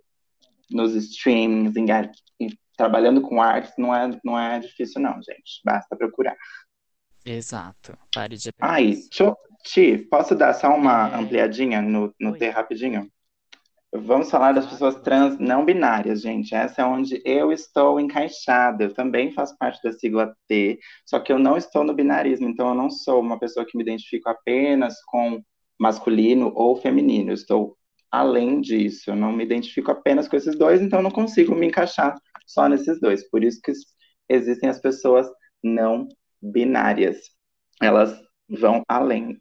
[0.72, 5.62] nos streams, em, trabalhando com arte, não é, não é difícil, não, gente.
[5.64, 6.36] Basta procurar.
[7.26, 7.98] Exato.
[8.14, 9.00] Pare de Aí,
[9.64, 11.16] Ti, posso dar só uma é...
[11.16, 13.10] ampliadinha no, no T rapidinho?
[13.96, 16.54] Vamos falar das pessoas trans não binárias, gente.
[16.54, 18.86] Essa é onde eu estou encaixada.
[18.86, 22.70] Eu também faço parte da sigla T, só que eu não estou no binarismo, então
[22.70, 25.42] eu não sou uma pessoa que me identifico apenas com
[25.80, 27.30] masculino ou feminino.
[27.30, 27.78] Eu estou
[28.12, 29.12] além disso.
[29.12, 32.68] Eu não me identifico apenas com esses dois, então eu não consigo me encaixar só
[32.68, 33.30] nesses dois.
[33.30, 33.72] Por isso que
[34.30, 35.28] existem as pessoas
[35.64, 36.08] não
[36.42, 37.18] binárias.
[37.82, 39.40] Elas vão além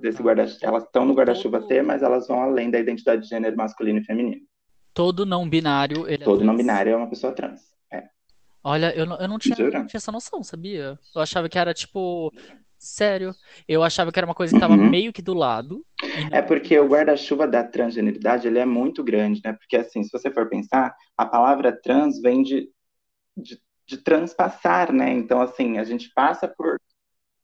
[0.00, 0.66] desse guarda-chuva.
[0.66, 4.04] Elas estão no guarda-chuva T, mas elas vão além da identidade de gênero masculino e
[4.04, 4.42] feminino.
[4.92, 6.06] Todo não binário.
[6.06, 7.60] Ele é Todo é não binário é uma pessoa trans.
[7.92, 8.04] É.
[8.62, 10.98] Olha, eu não, eu não tinha, não tinha essa noção, sabia?
[11.14, 12.32] Eu achava que era tipo.
[12.84, 13.34] Sério.
[13.66, 14.90] Eu achava que era uma coisa que estava uhum.
[14.90, 15.84] meio que do lado.
[16.30, 19.54] É porque o guarda-chuva da transgeneridade ele é muito grande, né?
[19.54, 22.68] Porque, assim, se você for pensar, a palavra trans vem de,
[23.36, 25.10] de, de transpassar, né?
[25.12, 26.78] Então, assim, a gente passa por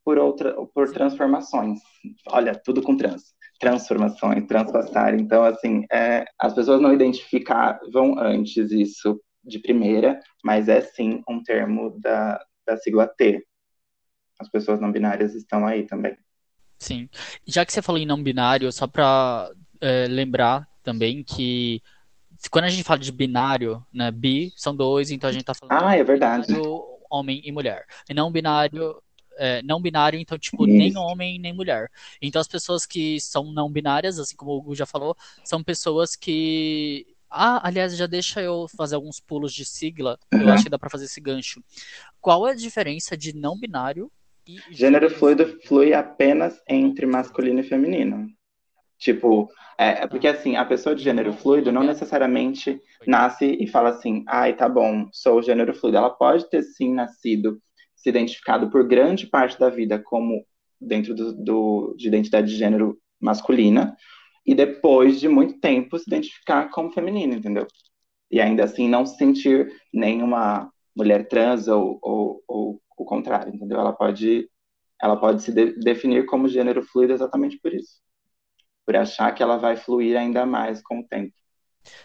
[0.05, 1.79] por, outra, por transformações.
[2.27, 3.35] Olha, tudo com trans.
[3.61, 5.15] Transformações, transpassar.
[5.15, 11.43] Então, assim, é, as pessoas não identificavam antes isso de primeira, mas é sim um
[11.43, 13.47] termo da, da sigla T.
[14.41, 16.17] As pessoas não binárias estão aí também.
[16.79, 17.09] Sim.
[17.47, 19.51] Já que você falou em não binário, só para
[19.81, 21.83] é, lembrar também que
[22.51, 25.85] quando a gente fala de binário, né, bi são dois, então a gente tá falando
[25.85, 26.55] ah, é verdade.
[27.11, 27.85] homem e mulher.
[28.09, 28.97] E não binário
[29.41, 30.77] é, não binário, então, tipo, Isso.
[30.77, 31.91] nem homem nem mulher.
[32.21, 36.15] Então, as pessoas que são não binárias, assim como o Hugo já falou, são pessoas
[36.15, 37.07] que.
[37.31, 40.19] Ah, aliás, já deixa eu fazer alguns pulos de sigla.
[40.33, 40.43] Uhum.
[40.43, 41.63] Eu acho que dá para fazer esse gancho.
[42.21, 44.13] Qual é a diferença de não binário
[44.47, 44.59] e.
[44.71, 48.27] Gênero fluido flui apenas entre masculino e feminino.
[48.99, 49.49] Tipo,
[49.79, 54.25] é, é porque assim, a pessoa de gênero fluido não necessariamente nasce e fala assim,
[54.29, 55.99] ai, tá bom, sou gênero fluido.
[55.99, 57.61] Ela pode ter sim nascido
[57.95, 60.45] se identificado por grande parte da vida como
[60.81, 63.97] dentro do, do, de identidade de gênero masculina,
[64.47, 67.67] e depois de muito tempo se identificar como feminino, entendeu?
[68.31, 73.81] E ainda assim não se sentir nenhuma mulher trans ou, ou, ou o contrário, entendeu?
[73.81, 74.49] Ela pode,
[75.01, 78.01] ela pode se de, definir como gênero fluido exatamente por isso.
[78.85, 81.33] Por achar que ela vai fluir ainda mais com o tempo.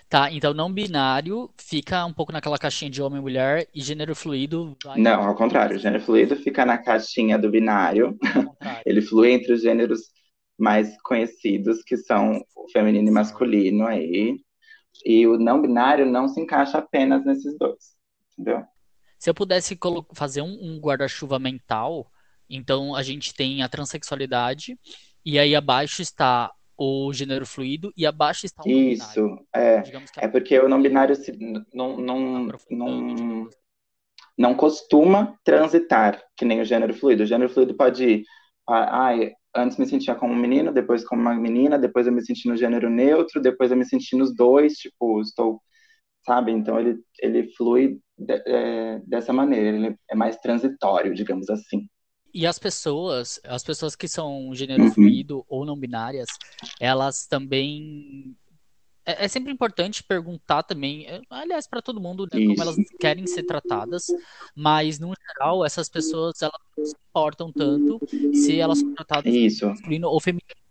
[0.08, 4.16] Tá, então não binário fica um pouco naquela caixinha de homem e mulher e gênero
[4.16, 4.98] fluido vai.
[4.98, 5.76] Não, ao contrário.
[5.76, 8.18] O gênero fluido fica na caixinha do binário.
[8.86, 10.00] Ele flui entre os gêneros
[10.58, 14.40] mais conhecidos, que são o feminino e masculino aí.
[15.06, 17.96] E o não binário não se encaixa apenas nesses dois.
[18.32, 18.66] Entendeu?
[19.18, 19.78] Se eu pudesse
[20.14, 22.12] fazer um, um guarda-chuva mental,
[22.50, 24.78] então a gente tem a transexualidade,
[25.26, 29.48] e aí abaixo está o gênero fluido e abaixo está o Isso, binário.
[29.56, 29.84] é.
[30.18, 31.32] É porque o não binário se,
[31.74, 33.50] não, não, não,
[34.38, 37.24] não costuma transitar, que nem o gênero fluido.
[37.24, 38.24] O gênero fluido pode ir,
[38.68, 42.48] ai, antes me sentia como um menino, depois como uma menina, depois eu me senti
[42.50, 45.62] no gênero neutro, depois eu me senti nos dois, tipo, estou,
[46.26, 46.52] sabe?
[46.52, 51.88] Então ele, ele flui de- é, dessa maneira, ele é mais transitório, digamos assim.
[52.34, 54.92] E as pessoas, as pessoas que são gênero Uhum.
[54.94, 56.28] fluido ou não binárias,
[56.80, 58.36] elas também.
[59.06, 63.28] É, é sempre importante perguntar também, é, aliás, para todo mundo, né, como elas querem
[63.28, 64.16] ser tratadas,
[64.56, 69.66] mas no geral, essas pessoas elas não se importam tanto se elas são tratadas Isso.
[69.70, 70.65] masculino ou feminino.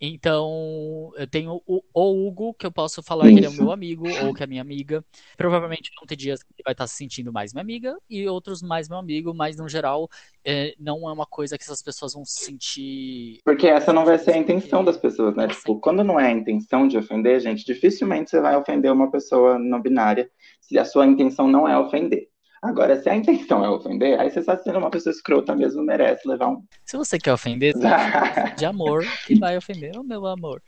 [0.00, 3.62] Então, eu tenho o, o Hugo, que eu posso falar que ele é o Isso.
[3.62, 5.04] meu amigo, ou que é minha amiga.
[5.36, 8.62] Provavelmente vão ter dias que ele vai estar se sentindo mais minha amiga, e outros
[8.62, 10.08] mais meu amigo, mas no geral,
[10.42, 13.40] é, não é uma coisa que essas pessoas vão se sentir.
[13.44, 15.46] Porque essa não vai ser a intenção das pessoas, né?
[15.48, 19.58] Tipo, quando não é a intenção de ofender, gente, dificilmente você vai ofender uma pessoa
[19.58, 20.30] não binária
[20.62, 22.29] se a sua intenção não é ofender.
[22.62, 26.28] Agora, se a intenção é ofender, aí você está sendo uma pessoa escrota mesmo, merece
[26.28, 26.62] levar um.
[26.84, 27.74] Se você quer ofender,
[28.56, 30.62] de amor, que vai ofender o meu amor,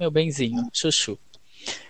[0.00, 1.18] meu benzinho, chuchu.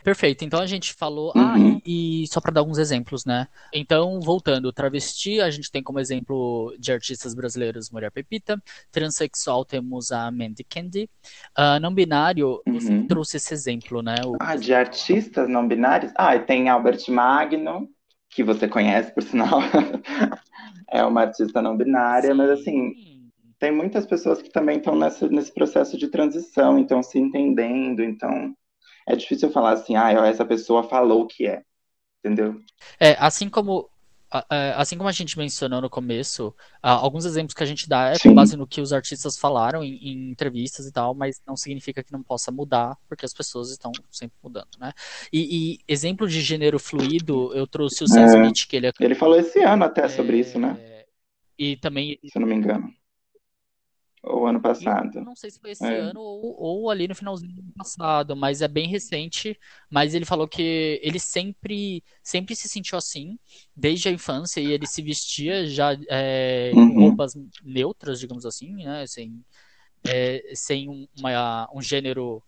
[0.04, 1.32] Perfeito, então a gente falou.
[1.36, 1.80] Ah, Uhum.
[1.84, 3.48] e, e só para dar alguns exemplos, né?
[3.72, 8.60] Então, voltando, travesti, a gente tem como exemplo de artistas brasileiros Mulher Pepita,
[8.92, 11.08] transexual temos a Mandy Candy,
[11.56, 13.06] Ah, não binário, você Uhum.
[13.06, 14.16] trouxe esse exemplo, né?
[14.24, 16.12] O- Ah, de artistas não binários?
[16.16, 17.88] Ah, tem Albert Magno,
[18.34, 19.60] que você conhece, por sinal.
[20.90, 23.30] é uma artista não binária, mas assim, Sim.
[23.58, 28.54] tem muitas pessoas que também estão nesse, nesse processo de transição, então se entendendo, então
[29.06, 31.62] é difícil falar assim, ah, essa pessoa falou o que é,
[32.18, 32.60] entendeu?
[32.98, 33.88] É, assim como
[34.76, 38.34] assim como a gente mencionou no começo, alguns exemplos que a gente dá é com
[38.34, 42.12] base no que os artistas falaram em, em entrevistas e tal, mas não significa que
[42.12, 44.92] não possa mudar, porque as pessoas estão sempre mudando, né?
[45.32, 48.26] E, e exemplo de gênero fluido, eu trouxe o Sam É.
[48.26, 50.76] Smith, que ele é, Ele falou esse ano até sobre isso, né?
[50.80, 51.06] é,
[51.58, 52.92] E também, Se eu não me engano.
[54.24, 55.20] Ou ano eu passado.
[55.24, 55.94] não sei se foi esse É.
[55.94, 59.58] ano ou, ou ali no finalzinho do ano passado, mas é bem recente.
[59.90, 63.38] Mas ele falou que ele sempre, sempre se sentiu assim,
[63.76, 66.94] desde a infância, e ele se vestia já é, Uhum.
[66.96, 69.06] roupas neutras, digamos assim, né?
[69.06, 69.44] Sem,
[70.06, 72.42] é, sem um, uma- um gênero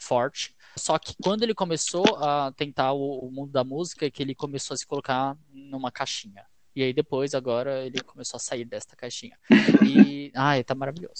[0.00, 0.54] forte.
[0.78, 4.34] Só que quando ele começou a tentar o, o mundo da música, é que ele
[4.34, 6.46] começou a se colocar numa caixinha.
[6.74, 9.36] E aí depois, agora, ele começou a sair desta caixinha.
[9.82, 11.14] E, ai, tá maravilhoso.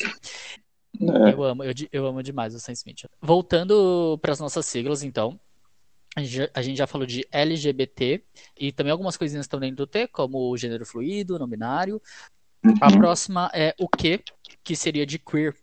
[1.00, 1.32] É.
[1.32, 3.06] Eu amo, eu, eu amo demais o Sam Smith.
[3.20, 5.38] Voltando para as nossas siglas, então.
[6.16, 8.22] A gente, já- a falou de LGBT
[8.58, 12.02] e também algumas coisinhas estão dentro do T, como o gênero fluido, não binário.
[12.80, 12.98] A Uhum.
[12.98, 14.22] próxima é o Q,
[14.62, 15.54] que seria de queer.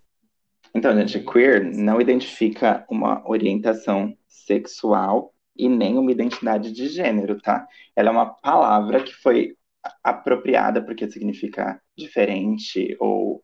[0.74, 7.68] Então, gente, queer não identifica uma orientação sexual e nem uma identidade de gênero, tá?
[7.96, 9.56] Ela é uma palavra que foi a-
[10.04, 13.44] apropriada porque significa diferente ou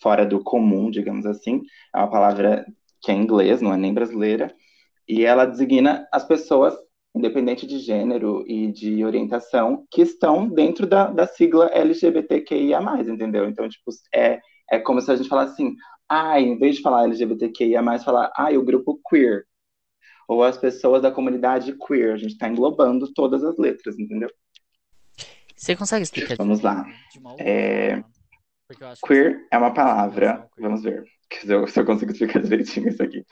[0.00, 1.62] fora do comum, digamos assim.
[1.94, 2.66] É uma palavra
[3.00, 4.54] que é em inglês, não é nem brasileira,
[5.08, 6.74] e ela designa as pessoas,
[7.14, 13.48] independente de gênero e de orientação, que estão dentro da, da sigla LGBTQIA+, entendeu?
[13.48, 15.76] Então, tipo, é, é como se a gente falasse assim,
[16.08, 19.46] ah, em vez de falar LGBTQIA+, falar, ah, o grupo queer.
[20.28, 22.12] Ou as pessoas da comunidade queer.
[22.14, 24.30] A gente está englobando todas as letras, entendeu?
[25.56, 26.86] Você consegue explicar Vamos lá.
[27.38, 28.02] É,
[29.06, 33.24] Queer é uma palavra, vamos ver se eu, se eu consigo explicar direitinho isso aqui.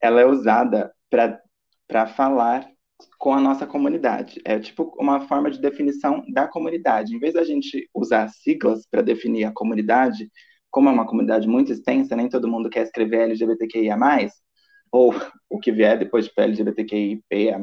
[0.00, 2.68] Ela é usada para falar
[3.18, 4.40] com a nossa comunidade.
[4.44, 7.14] É tipo uma forma de definição da comunidade.
[7.14, 10.30] Em vez da gente usar siglas para definir a comunidade,
[10.70, 13.96] como é uma comunidade muito extensa, nem todo mundo quer escrever LGBTQIA+,
[14.90, 15.14] ou
[15.48, 17.58] o que vier depois de LGBTQIA+,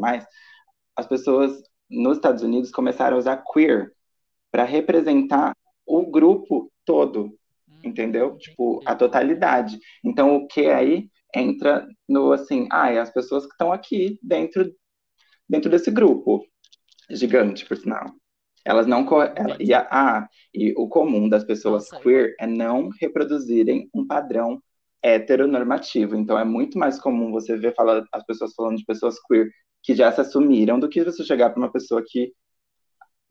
[0.96, 1.62] as pessoas
[1.92, 3.92] nos Estados Unidos começaram a usar queer
[4.52, 8.38] para representar o grupo todo, Hum, entendeu?
[8.38, 9.80] Tipo, a totalidade.
[10.04, 14.74] Então, o que aí entra no assim, ah, é as pessoas que estão aqui dentro,
[15.48, 16.46] dentro desse grupo
[17.10, 18.06] gigante, por sinal.
[18.64, 19.06] Elas não.
[19.36, 24.06] ela- e, a, ah, e o comum das pessoas Nossa, queer é não reproduzirem um
[24.06, 24.62] padrão
[25.02, 26.16] heteronormativo.
[26.16, 29.50] Então, é muito mais comum você ver fala, as pessoas falando de pessoas queer
[29.84, 32.34] que já se assumiram do que você chegar para uma pessoa que,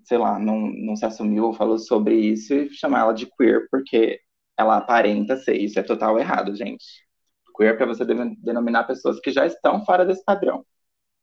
[0.04, 3.66] sei lá, não, não se assumiu ou falou sobre isso e chamar ela de queer
[3.70, 4.20] porque
[4.56, 5.56] ela aparenta ser.
[5.56, 6.84] Isso é total errado, gente.
[7.56, 10.64] Queer é para você denominar pessoas que já estão fora desse padrão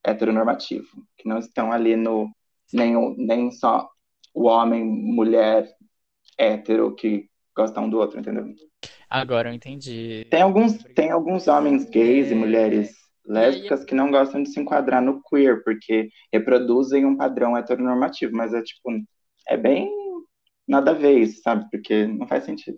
[0.04, 0.88] heteronormativo,
[1.18, 2.30] que não estão ali no
[2.74, 3.88] nem, nem só
[4.34, 5.68] o homem, mulher,
[6.38, 8.46] hétero que gostam um do outro, entendeu?
[9.10, 10.28] Agora eu entendi.
[10.30, 12.92] Tem alguns, tem alguns homens gays e mulheres
[13.28, 18.54] lésbicas que não gostam de se enquadrar no queer, porque reproduzem um padrão heteronormativo, mas
[18.54, 18.90] é tipo,
[19.48, 19.90] é bem
[20.68, 21.66] nada a ver isso, sabe?
[21.72, 22.78] Porque não faz sentido.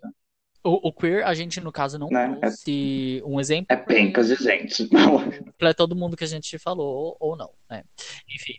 [0.64, 2.36] O, o queer, a gente, no caso, não Né?
[2.42, 4.90] trouxe um exemplo É pencas de gente.
[5.58, 7.84] para todo mundo que a gente falou, ou não, né?
[8.28, 8.56] Enfim.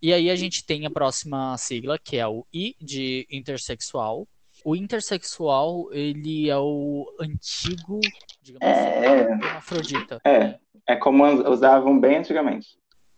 [0.00, 4.26] E aí a gente tem a próxima sigla, que é o I de intersexual.
[4.64, 8.00] O intersexual, ele é o antigo,
[8.40, 10.20] digamos assim, É, hermafrodita.
[10.24, 10.58] é.
[10.92, 12.68] É como usavam bem antigamente.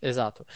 [0.01, 0.47] Exato.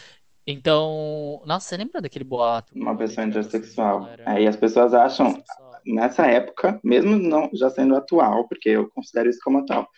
[0.46, 2.72] Então, nossa, você lembra daquele boato?
[2.74, 4.06] Uma pessoa intersexual.
[4.06, 5.42] era Aí as pessoas acham,
[5.84, 9.88] nessa época, mesmo não já sendo atual, porque eu considero isso como atual,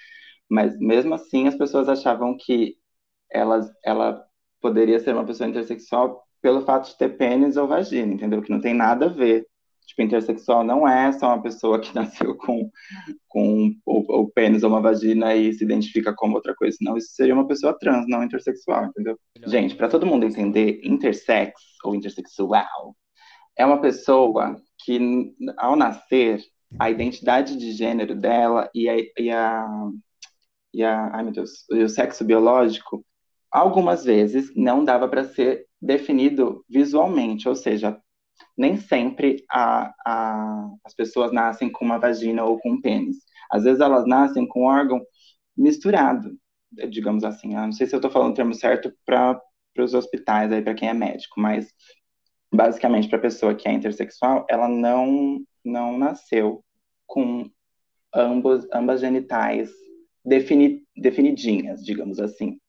[0.48, 2.76] mas mesmo assim as pessoas achavam que
[3.30, 4.24] elas, ela
[4.62, 8.40] poderia ser uma pessoa intersexual pelo fato de ter pênis ou vagina, entendeu?
[8.40, 9.46] Que não tem nada a ver.
[9.86, 12.70] Tipo, intersexual não é só uma pessoa que nasceu com,
[13.28, 16.76] com o, o pênis ou uma vagina e se identifica como outra coisa.
[16.80, 19.18] Não, isso seria uma pessoa trans, não intersexual, entendeu?
[19.46, 21.52] Gente, para todo mundo entender, intersex
[21.84, 22.94] ou intersexual
[23.56, 26.40] é uma pessoa que, ao nascer,
[26.78, 29.66] a identidade de gênero dela e a, e a,
[30.72, 33.04] e a ai meu Deus, o sexo biológico,
[33.50, 38.00] algumas vezes não dava para ser definido visualmente, ou seja,
[38.56, 43.16] nem sempre a, a, as pessoas nascem com uma vagina ou com um pênis.
[43.50, 45.00] Às vezes elas nascem com um órgão
[45.56, 46.36] misturado,
[46.90, 47.54] digamos assim.
[47.54, 49.40] Eu não sei se eu estou falando o termo certo para
[49.78, 51.68] os hospitais para quem é médico, mas
[52.52, 56.64] basicamente para a pessoa que é intersexual, ela não não nasceu
[57.06, 57.50] com
[58.14, 59.70] ambos ambas genitais
[60.24, 62.59] defini, definidinhas, digamos assim.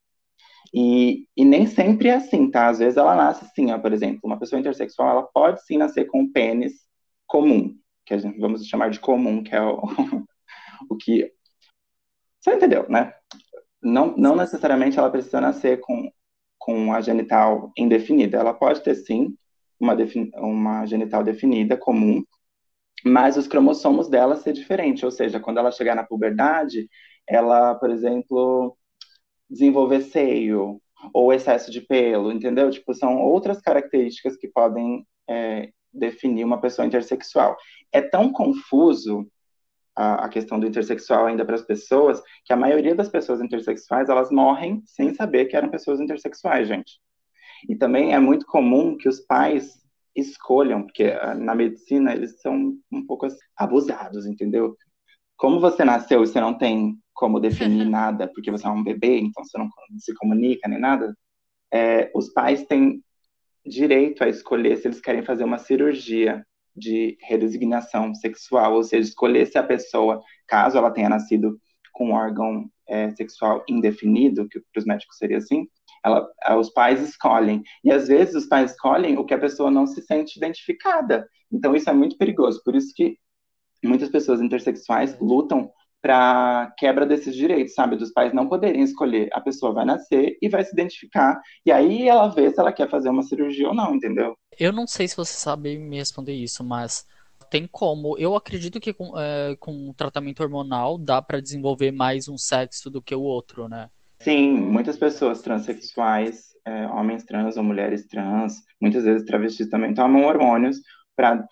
[0.73, 2.67] E, e nem sempre é assim, tá?
[2.69, 6.05] Às vezes ela nasce assim, ó, por exemplo, uma pessoa intersexual, ela pode sim nascer
[6.05, 6.73] com um pênis
[7.27, 9.81] comum, que a gente vamos chamar de comum, que é o,
[10.89, 11.31] o que
[12.41, 13.13] você entendeu, né?
[13.81, 16.11] Não, não necessariamente ela precisa nascer com,
[16.57, 18.37] com a genital indefinida.
[18.37, 19.35] Ela pode ter sim
[19.79, 19.95] uma,
[20.37, 22.23] uma genital definida, comum,
[23.05, 25.05] mas os cromossomos dela ser diferente.
[25.05, 26.89] Ou seja, quando ela chegar na puberdade,
[27.27, 28.75] ela, por exemplo,
[29.51, 30.81] desenvolver seio
[31.13, 32.69] ou excesso de pelo, entendeu?
[32.69, 37.57] Tipo, são outras características que podem é, definir uma pessoa intersexual.
[37.91, 39.27] É tão confuso
[39.95, 44.09] a, a questão do intersexual ainda para as pessoas que a maioria das pessoas intersexuais
[44.09, 46.99] elas morrem sem saber que eram pessoas intersexuais, gente.
[47.67, 49.81] E também é muito comum que os pais
[50.15, 54.75] escolham, porque na medicina eles são um pouco abusados, entendeu?
[55.41, 59.17] Como você nasceu e você não tem como definir nada, porque você é um bebê,
[59.17, 61.17] então você não se comunica nem nada,
[61.73, 63.03] é, os pais têm
[63.65, 69.47] direito a escolher se eles querem fazer uma cirurgia de redesignação sexual, ou seja, escolher
[69.47, 71.59] se a pessoa, caso ela tenha nascido
[71.91, 75.67] com um órgão é, sexual indefinido, que para os médicos seria assim,
[76.05, 77.63] ela, os pais escolhem.
[77.83, 81.27] E às vezes os pais escolhem o que a pessoa não se sente identificada.
[81.51, 82.61] Então isso é muito perigoso.
[82.63, 83.17] Por isso que
[83.87, 87.95] muitas pessoas intersexuais lutam para quebra desses direitos, sabe?
[87.95, 89.29] Dos pais não poderem escolher.
[89.33, 91.39] A pessoa vai nascer e vai se identificar.
[91.65, 94.35] E aí ela vê se ela quer fazer uma cirurgia ou não, entendeu?
[94.59, 97.05] Eu não sei se você sabe me responder isso, mas
[97.51, 98.17] tem como.
[98.17, 103.01] Eu acredito que com, é, com tratamento hormonal dá para desenvolver mais um sexo do
[103.01, 103.89] que o outro, né?
[104.21, 110.23] Sim, muitas pessoas transexuais, é, homens trans ou mulheres trans, muitas vezes travestis também tomam
[110.23, 110.77] hormônios
[111.15, 111.43] para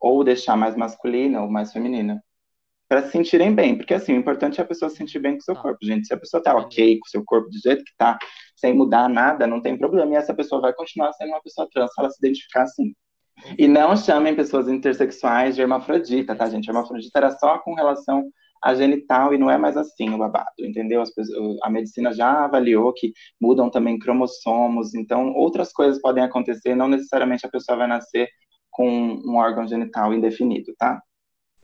[0.00, 2.22] ou deixar mais masculina ou mais feminina.
[2.88, 5.38] Para se sentirem bem, porque assim, o importante é a pessoa se sentir bem com
[5.38, 5.62] o seu Ah.
[5.62, 6.06] corpo, gente.
[6.08, 8.18] Se a pessoa tá ok com o seu corpo do jeito que tá,
[8.56, 10.12] sem mudar nada, não tem problema.
[10.12, 12.92] E essa pessoa vai continuar sendo uma pessoa trans, se ela se identificar assim.
[13.58, 16.68] E não chamem pessoas intersexuais de hermafrodita, tá, gente?
[16.68, 18.28] Hermafrodita era só com relação
[18.62, 21.00] a genital e não é mais assim o babado, entendeu?
[21.00, 26.74] As pessoas, a medicina já avaliou que mudam também cromossomos, então outras coisas podem acontecer,
[26.74, 28.28] não necessariamente a pessoa vai nascer
[28.70, 28.88] com
[29.24, 31.02] um órgão genital indefinido, tá?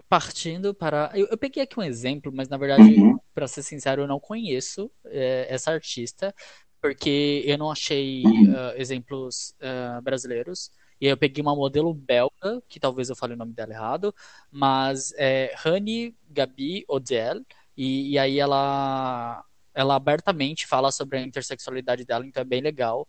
[0.09, 1.11] Partindo para.
[1.14, 3.18] Eu, eu peguei aqui um exemplo, mas na verdade, Uhum.
[3.34, 6.32] para ser sincero, eu não conheço é, essa artista,
[6.80, 10.70] porque eu não achei ah, exemplos ah, brasileiros.
[11.00, 14.14] E aí eu peguei uma modelo belga, que talvez eu fale o nome dela errado,
[14.50, 17.44] mas é Rani Gabi Odell,
[17.76, 19.44] e, e aí ela
[19.74, 23.07] ela abertamente fala sobre a intersexualidade dela, então é bem legal.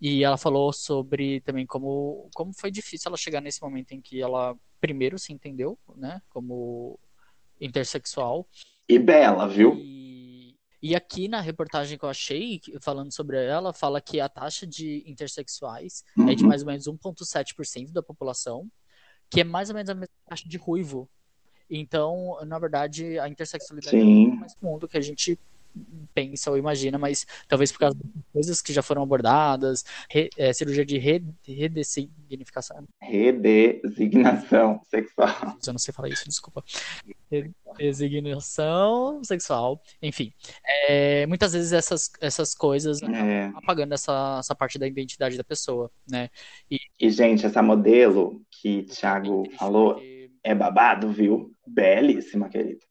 [0.00, 4.20] E ela falou sobre também como, como foi difícil ela chegar nesse momento em que
[4.20, 6.98] ela primeiro se entendeu, né, como
[7.60, 8.46] intersexual.
[8.88, 9.74] E bela, viu?
[9.76, 14.66] E, e aqui na reportagem que eu achei, falando sobre ela, fala que a taxa
[14.66, 16.28] de intersexuais uhum.
[16.28, 18.70] é de mais ou menos 1,7% da população,
[19.30, 21.08] que é mais ou menos a mesma taxa de ruivo.
[21.70, 24.02] Então, na verdade, a intersexualidade Sim.
[24.02, 25.38] é muito mais comum do que a gente
[26.14, 30.52] pensa ou imagina, mas talvez por causa de coisas que já foram abordadas, re, é,
[30.52, 32.84] cirurgia de re, redesignificação.
[33.00, 35.56] Redesignação sexual.
[35.66, 36.64] Eu não sei falar isso, desculpa.
[37.78, 40.32] Redesignação sexual, enfim.
[40.88, 43.50] É, muitas vezes essas, essas coisas é.
[43.56, 46.28] apagando essa, essa parte da identidade da pessoa, né?
[46.70, 50.00] E, e gente, essa modelo que o Thiago falou
[50.44, 51.52] é babado, viu?
[51.66, 52.84] Belíssima, querido.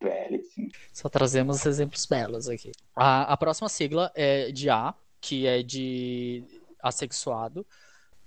[0.00, 0.68] Belíssimo.
[0.92, 2.72] Só trazemos exemplos belos aqui.
[2.94, 6.44] A, a próxima sigla é de A, que é de
[6.82, 7.66] assexuado.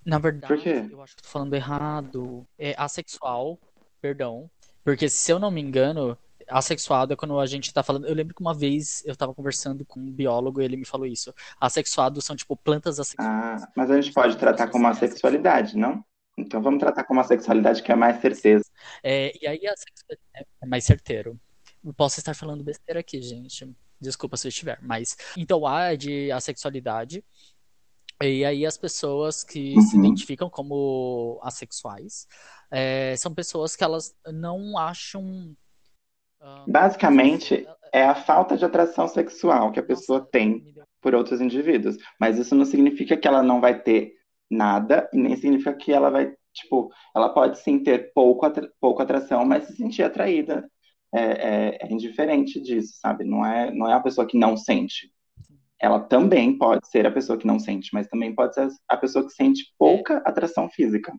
[0.05, 2.47] Na verdade, eu acho que tô falando errado.
[2.57, 3.59] É assexual,
[4.01, 4.49] perdão.
[4.83, 8.07] Porque se eu não me engano, assexuado é quando a gente tá falando.
[8.07, 11.05] Eu lembro que uma vez eu tava conversando com um biólogo e ele me falou
[11.05, 11.33] isso.
[11.59, 13.63] Assexuados são tipo plantas assexuadas.
[13.63, 16.03] Ah, mas a gente pode tratar como assexualidade, não?
[16.37, 18.65] Então vamos tratar como a sexualidade que é mais certeza.
[19.03, 21.39] É, e aí a sexualidade é mais certeiro.
[21.83, 23.69] Eu posso estar falando besteira aqui, gente.
[23.99, 24.79] Desculpa se eu estiver.
[24.81, 25.15] Mas.
[25.35, 27.23] Então, A é de assexualidade.
[28.21, 29.81] E aí as pessoas que uhum.
[29.81, 32.27] se identificam como assexuais
[32.71, 35.55] é, são pessoas que elas não acham.
[36.41, 41.97] Uh, Basicamente, é a falta de atração sexual que a pessoa tem por outros indivíduos.
[42.19, 44.13] Mas isso não significa que ela não vai ter
[44.49, 49.01] nada, e nem significa que ela vai, tipo, ela pode sim ter pouco, atra pouco
[49.01, 50.69] atração, mas se sentir atraída
[51.13, 53.23] é, é, é, indiferente disso, sabe?
[53.23, 55.11] Não é, não é a pessoa que não sente.
[55.79, 59.25] Ela também pode ser a pessoa que não sente, mas também pode ser a pessoa
[59.25, 61.13] que sente pouca atração física.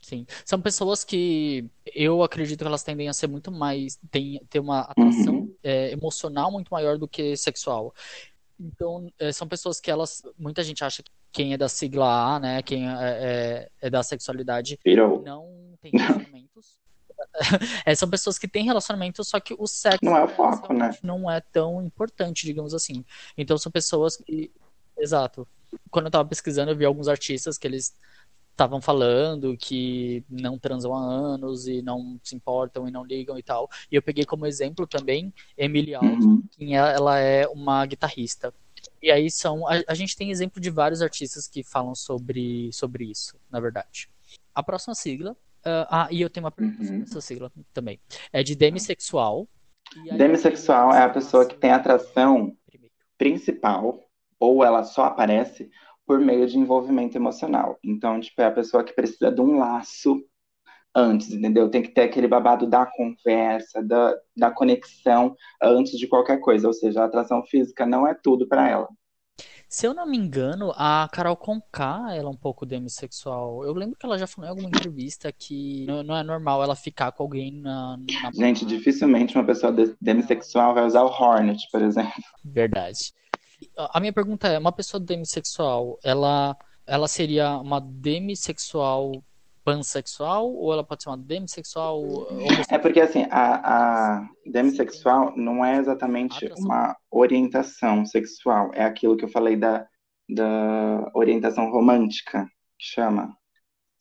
[0.00, 0.26] Sim.
[0.44, 1.64] São pessoas que
[1.94, 3.98] eu acredito que elas tendem a ser muito mais.
[4.10, 5.54] Tem, ter uma atração uhum.
[5.62, 7.94] é, emocional muito maior do que sexual.
[8.58, 10.22] Então, é, são pessoas que elas.
[10.36, 12.62] Muita gente acha que quem é da sigla A, né?
[12.62, 15.22] Quem é, é, é da sexualidade Virou.
[15.22, 16.81] não tem relacionamentos.
[17.84, 20.90] é, são pessoas que têm relacionamento, só que o sexo não é o foco, né?
[21.02, 23.04] Não é tão importante, digamos assim.
[23.36, 24.50] Então são pessoas que.
[24.98, 25.46] Exato.
[25.90, 27.94] Quando eu tava pesquisando, eu vi alguns artistas que eles
[28.52, 33.42] estavam falando que não transam há anos e não se importam e não ligam e
[33.42, 33.68] tal.
[33.90, 36.42] E eu peguei como exemplo também Emily Alves, uhum.
[36.50, 38.54] que ela é uma guitarrista.
[39.00, 39.66] E aí são.
[39.66, 44.08] A, a, gente tem exemplo de vários artistas que falam sobre, sobre isso, na verdade.
[44.54, 47.02] A próxima sigla Uh, ah, e eu tenho uma pergunta sobre uhum.
[47.02, 48.00] essa sigla também.
[48.32, 49.48] É de demissexual.
[50.16, 52.56] Demissexual é a pessoa que tem atração
[53.16, 54.00] principal,
[54.40, 55.70] ou ela só aparece
[56.06, 57.78] por meio de envolvimento emocional.
[57.84, 60.20] Então, tipo, é a pessoa que precisa de um laço
[60.94, 61.70] antes, entendeu?
[61.70, 66.66] Tem que ter aquele babado da conversa, da, da conexão antes de qualquer coisa.
[66.66, 68.88] Ou seja, a atração física não é tudo para ela.
[69.72, 73.64] Se eu não me engano, a Carol Conká, ela é um pouco demissexual.
[73.64, 77.10] Eu lembro que ela já falou em alguma entrevista que não é normal ela ficar
[77.10, 77.96] com alguém na...
[77.96, 78.30] na...
[78.34, 82.12] Gente, dificilmente uma pessoa demissexual vai usar o Hornet, por exemplo.
[82.44, 83.14] Verdade.
[83.78, 86.54] A minha pergunta é, uma pessoa demissexual, ela,
[86.86, 89.24] ela seria uma demissexual
[89.64, 92.02] pansexual ou ela pode ser uma demissexual?
[92.68, 99.24] É porque assim, a, a demissexual não é exatamente uma orientação sexual, é aquilo que
[99.24, 99.86] eu falei da,
[100.28, 102.44] da orientação romântica,
[102.78, 103.36] que chama,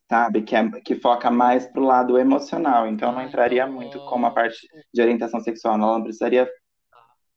[0.10, 0.42] sabe?
[0.42, 4.26] Que, é, que foca mais pro lado emocional, então não ah, entraria então, muito como
[4.26, 4.60] a parte
[4.94, 6.50] de orientação sexual, ela não precisaria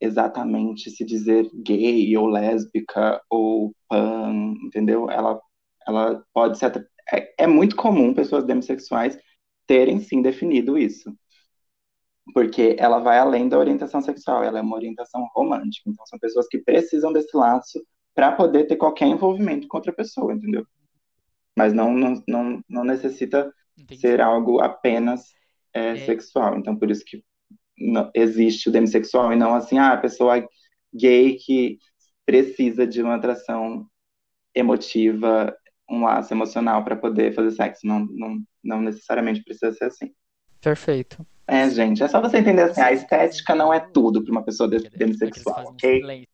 [0.01, 5.11] exatamente se dizer gay ou lésbica ou pan, entendeu?
[5.11, 5.41] Ela,
[5.87, 6.66] ela pode ser
[7.13, 9.19] é, é muito comum pessoas demissexuais
[9.67, 11.15] terem sim definido isso.
[12.33, 15.91] Porque ela vai além da orientação sexual, ela é uma orientação romântica.
[15.91, 17.85] Então, são pessoas que precisam desse laço
[18.15, 20.67] para poder ter qualquer envolvimento com outra pessoa, entendeu?
[21.57, 24.01] Mas não, não, não, não necessita Entendi.
[24.01, 25.35] ser algo apenas
[25.73, 25.97] é, é.
[26.07, 26.57] sexual.
[26.57, 27.23] Então, por isso que
[27.79, 30.47] não, existe o demissexual e não assim, ah, a pessoa
[30.93, 31.79] gay que
[32.25, 33.87] precisa de uma atração
[34.55, 35.55] emotiva
[35.89, 37.87] um laço emocional para poder fazer sexo.
[37.87, 40.12] Não, não, não necessariamente precisa ser assim.
[40.61, 41.24] Perfeito.
[41.47, 44.68] É, gente, é só você entender assim, a estética não é tudo para uma pessoa
[44.68, 46.26] demissexual, ok?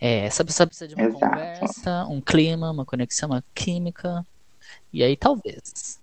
[0.00, 1.26] É, essa pessoa precisa de uma Exato.
[1.26, 4.24] conversa, um clima, uma conexão, uma química,
[4.92, 6.00] e aí talvez.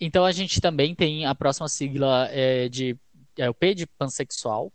[0.00, 2.96] Então a gente também tem a próxima sigla é, de
[3.36, 4.72] é o P de pansexual.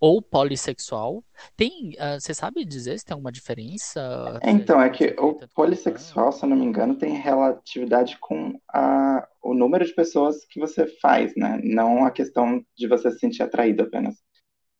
[0.00, 1.24] Ou polissexual.
[1.56, 4.42] Tem, ah, você sabe dizer se tem alguma diferença?
[4.42, 9.26] É, então, é que o polissexual, se eu não me engano, tem relatividade com a,
[9.42, 11.60] o número de pessoas que você faz, né?
[11.62, 14.16] Não a questão de você se sentir atraído apenas.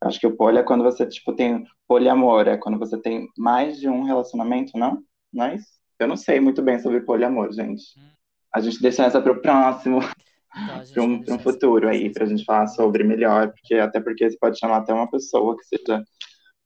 [0.03, 3.29] Eu acho que o poli é quando você, tipo, tem poliamor, é quando você tem
[3.39, 5.03] mais de um relacionamento, não?
[5.33, 5.57] Não é?
[5.99, 7.99] Eu não sei muito bem sobre poliamor, gente.
[7.99, 8.11] Hum,
[8.53, 10.01] A gente deixa essa para o próximo,
[10.57, 14.31] Então para um, um futuro aí, para a gente falar sobre melhor, porque até porque
[14.31, 16.05] você pode chamar até uma pessoa que seja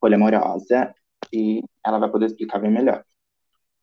[0.01, 0.95] poliamorosa
[1.33, 3.03] e ela vai poder explicar bem melhor.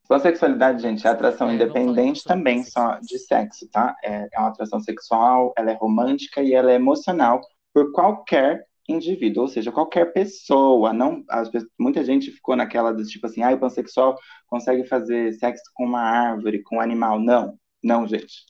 [0.08, 3.96] Pansexualidade, gente, é atração É, independente também só de sexo, tá?
[4.04, 7.42] É, é uma atração sexual, ela é romântica e ela é emocional
[7.74, 10.94] por qualquer indivíduo, ou seja, qualquer pessoa.
[10.94, 11.50] Não, as
[11.80, 16.02] muita gente ficou naquela do tipo assim, ah, o pansexual consegue fazer sexo com uma
[16.02, 17.20] árvore, com um animal.
[17.20, 18.46] Não, não, gente.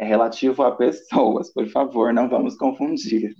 [0.00, 3.34] É relativo a pessoas, por favor, não vamos confundir.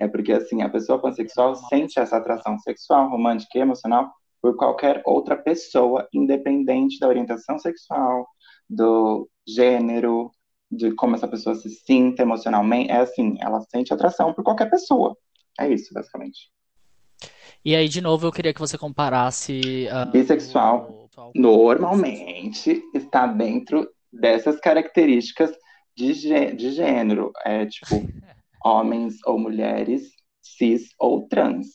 [0.00, 4.10] É porque, assim, a pessoa pansexual é sente essa atração sexual, romântica e emocional
[4.42, 8.26] por qualquer outra pessoa, independente da orientação sexual,
[8.68, 10.32] do gênero,
[10.68, 12.90] de como essa pessoa se sinta emocionalmente.
[12.90, 15.16] É assim, ela sente atração por qualquer pessoa.
[15.56, 16.50] É isso, basicamente.
[17.64, 23.88] E aí, de novo, eu queria que você comparasse ah, Bissexual, o normalmente, está dentro
[24.12, 25.52] dessas características
[25.96, 27.32] de, gê- de gênero.
[27.44, 28.02] É tipo,
[28.64, 31.66] homens ou mulheres, cis ou trans.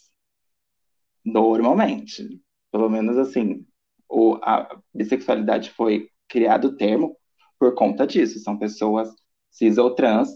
[1.26, 2.41] Normalmente.
[2.72, 3.65] Pelo menos assim,
[4.09, 7.18] o, a bissexualidade foi criado o termo
[7.59, 8.39] por conta disso.
[8.39, 9.09] São pessoas
[9.49, 10.30] cis ou trans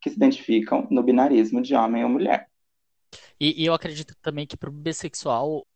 [0.00, 2.48] que se identificam no binarismo de homem ou mulher.
[3.40, 5.66] E, e eu acredito também que para o bissexual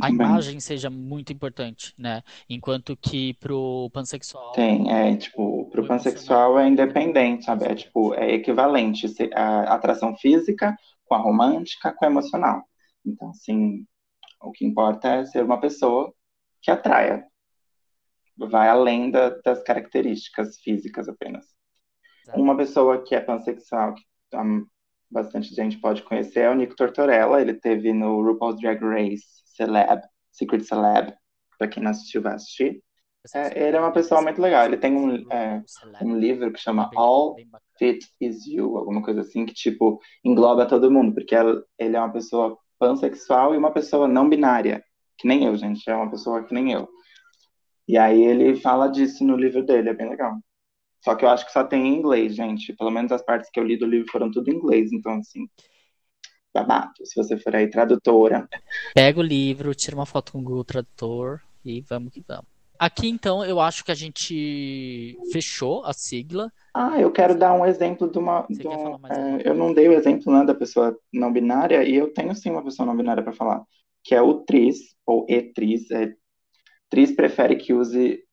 [0.00, 2.22] a imagem seja muito importante, né?
[2.48, 7.66] Enquanto que para o pansexual tem, é tipo, pro o emocional pansexual é independente, sabe?
[7.66, 12.62] É tipo, é equivalente a atração física com a romântica com a emocional.
[13.04, 13.86] Então, assim,
[14.42, 16.14] o que importa é ser uma pessoa
[16.62, 17.26] que atraia,
[18.36, 21.46] vai além da- das características físicas apenas.
[22.34, 22.56] Uma Exatamente.
[22.56, 24.04] pessoa que é pansexual, que
[24.36, 24.66] hum,
[25.10, 27.40] bastante gente pode conhecer, é o Nico Tortorella.
[27.40, 29.24] Ele teve no RuPaul's Drag Race
[29.56, 30.02] Celeb,
[30.32, 31.12] Secret Celeb.
[31.58, 32.82] Pra quem não assistiu, vai assistir.
[33.34, 34.64] É, ele é uma pessoa muito legal.
[34.64, 35.62] Ele tem um, é,
[36.04, 37.34] um livro que chama All.
[37.78, 42.00] Fit Is You, alguma coisa assim, que, tipo, engloba todo mundo, porque ela- ele é
[42.00, 44.82] uma pessoa pansexual e uma pessoa não binária,
[45.16, 46.88] que nem eu, gente, é uma pessoa que nem eu.
[47.86, 50.36] E aí ele fala disso no livro dele, é bem legal.
[51.08, 52.70] Só que eu acho que só tem em inglês, gente.
[52.74, 55.48] Pelo menos as partes que eu li do livro foram tudo em inglês, então, assim,
[56.52, 56.92] babado.
[57.02, 58.46] Se você for aí tradutora.
[58.94, 62.44] Pega o livro, tira uma foto com o Google Tradutor e vamos que vamos.
[62.78, 66.52] Aqui, então, eu acho que a gente fechou a sigla.
[66.74, 68.42] Ah, eu quero dar um exemplo de uma.
[68.42, 70.54] Você de quer um, falar mais alguma é, eu não dei o exemplo, né, da
[70.54, 73.64] pessoa não binária, e eu tenho sim uma pessoa não binária para falar,
[74.04, 75.90] que é o tris, ou e-tris.
[75.90, 76.12] É,
[76.90, 78.27] tris prefere que use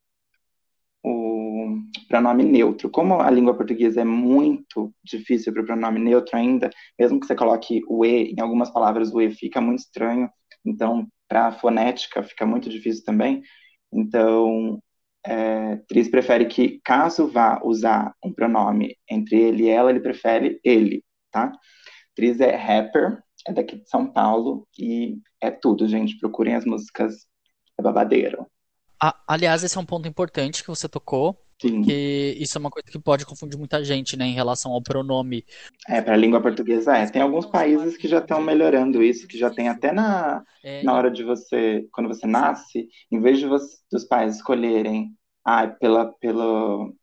[1.06, 1.78] o
[2.08, 2.89] pronome neutro.
[2.89, 7.36] Como a língua portuguesa é muito difícil para o pronome neutro ainda, mesmo que você
[7.36, 10.30] coloque o E, em algumas palavras o E fica muito estranho,
[10.66, 13.43] então para a fonética fica muito difícil também.
[13.93, 14.82] Então,
[15.26, 20.60] é, Tris prefere que, caso vá usar um pronome entre ele e ela, ele prefere
[20.64, 21.51] ele, tá?
[22.16, 26.18] Tris é rapper, é daqui de São Paulo e é tudo, gente.
[26.20, 27.28] Procurem as músicas,
[27.80, 28.45] é babadeiro.
[29.00, 31.82] A- aliás, esse é um ponto importante que você tocou, Sim.
[31.82, 35.46] porque isso é uma coisa que pode confundir muita gente, né, em relação ao pronome.
[35.88, 37.08] É, para a língua portuguesa é.
[37.10, 40.82] Tem alguns países que já estão é melhorando isso, que já tem até na, É,
[40.82, 45.12] na hora de você, quando você nasce, em vez de você- dos pais escolherem
[45.43, 46.93] ah, pela, pelo,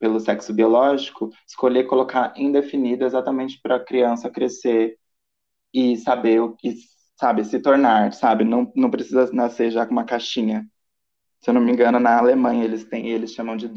[0.00, 4.96] pelo sexo biológico, escolher colocar indefinido exatamente para a criança crescer
[5.74, 6.74] e saber o que,
[7.18, 8.44] sabe, se tornar, sabe?
[8.44, 10.66] Não, não precisa nascer já com uma caixinha.
[11.42, 13.68] Se eu não me engano, na Alemanha eles têm, eles chamam de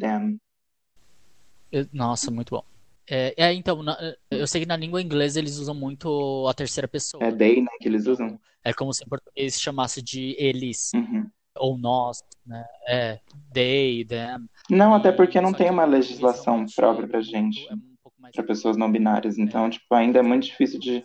[1.71, 2.63] eu- nossa, muito bom.
[3.09, 3.97] É, é, então, na-
[4.31, 7.31] eu sei que na língua inglesa eles usam muito a terceira É pessoa, né?
[7.31, 8.39] they, né, que eles usam.
[8.63, 11.29] É como se em português chamasse de eles Uhum.
[11.57, 12.65] ou nós, né?
[12.87, 13.19] É,
[13.53, 14.47] they, them.
[14.69, 18.33] Não, até porque não tem uma legislação própria é pra gente, é um pouco mais
[18.33, 19.37] para pessoas não binárias.
[19.37, 20.79] Então, é, tipo, ainda é muito difícil.
[20.79, 21.03] difícil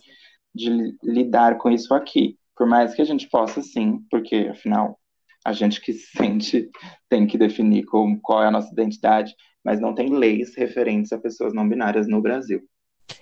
[0.54, 2.38] de, de lidar com isso aqui.
[2.56, 4.98] Por mais que a gente possa, sim, porque afinal
[5.44, 6.70] a gente que se sente
[7.08, 9.34] tem que definir como, qual é a nossa identidade,
[9.64, 12.62] mas não tem leis referentes a pessoas não binárias no Brasil.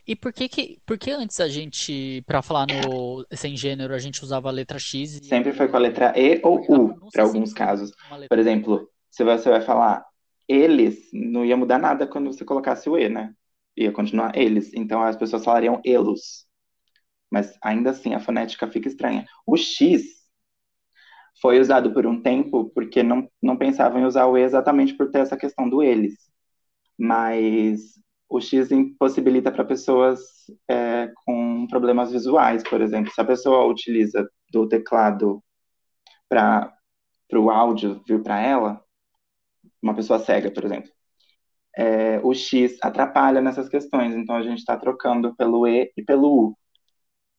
[0.07, 3.99] E por que que, por que antes a gente, pra falar no sem gênero, a
[3.99, 7.23] gente usava a letra X Sempre foi com a e letra E ou U, para
[7.23, 7.93] alguns casos.
[8.29, 10.05] Por exemplo, se você vai falar
[10.49, 13.33] eles, não ia mudar nada quando você colocasse o E, né?
[13.77, 14.73] Ia continuar eles.
[14.75, 16.47] Então as pessoas falariam elos.
[17.31, 19.27] mas ainda assim a fonética fica estranha.
[19.47, 20.16] O X
[21.41, 25.11] foi usado por um tempo porque não, não pensavam em usar o E exatamente por
[25.11, 26.15] ter essa questão do eles.
[26.99, 27.97] Mas
[28.29, 30.21] o X impossibilita para pessoas
[30.69, 33.13] é, com problemas visuais, por exemplo.
[33.13, 35.43] Se a pessoa utiliza do teclado
[36.29, 36.73] para
[37.35, 38.83] o áudio vir para ela,
[39.83, 40.91] uma pessoa cega, por exemplo,
[41.77, 44.15] é, o X atrapalha nessas questões.
[44.15, 46.59] Então a gente está trocando pelo E e pelo U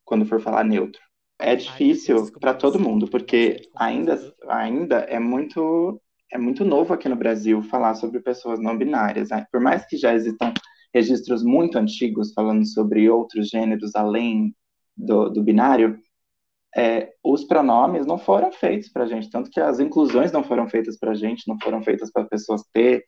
[0.04, 1.07] quando for falar neutro.
[1.38, 4.18] É difícil para todo mundo, porque ainda,
[4.48, 9.30] ainda é muito é muito novo aqui no Brasil falar sobre pessoas não binárias.
[9.30, 9.46] Né?
[9.50, 10.52] Por mais que já existam
[10.92, 14.54] registros muito antigos falando sobre outros gêneros além
[14.96, 15.98] do, do binário,
[16.76, 20.68] é, os pronomes não foram feitos para a gente, tanto que as inclusões não foram
[20.68, 23.02] feitas para a gente, não foram feitas para pessoas T,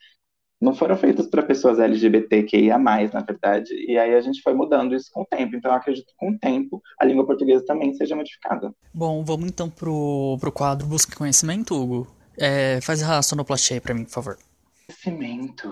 [0.61, 5.11] não foram feitas para pessoas LGBTQIA+, na verdade, e aí a gente foi mudando isso
[5.11, 5.57] com o tempo.
[5.57, 8.75] Então eu acredito que com o tempo a língua portuguesa também seja modificada.
[8.93, 12.07] Bom, vamos então pro, pro quadro Busca Conhecimento, Hugo.
[12.39, 14.39] É, faz a sonoplastia aí para mim, por favor.
[14.87, 15.69] Conhecimento.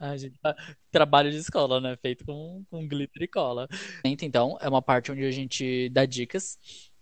[0.00, 0.54] A gente tá...
[0.90, 1.96] Trabalho de escola, né?
[2.00, 3.68] Feito com, com glitter e cola.
[4.04, 6.56] Então, é uma parte onde a gente dá dicas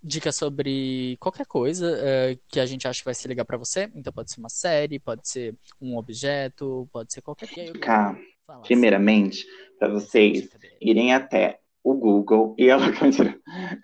[0.06, 3.90] dicas sobre qualquer coisa uh, que a gente acha que vai ser legal para você.
[3.94, 7.72] Então pode ser uma série, pode ser um objeto, pode ser qualquer coisa.
[7.80, 8.16] Cá,
[8.62, 9.44] primeiramente,
[9.78, 10.48] para vocês
[10.80, 12.86] irem até o Google e ela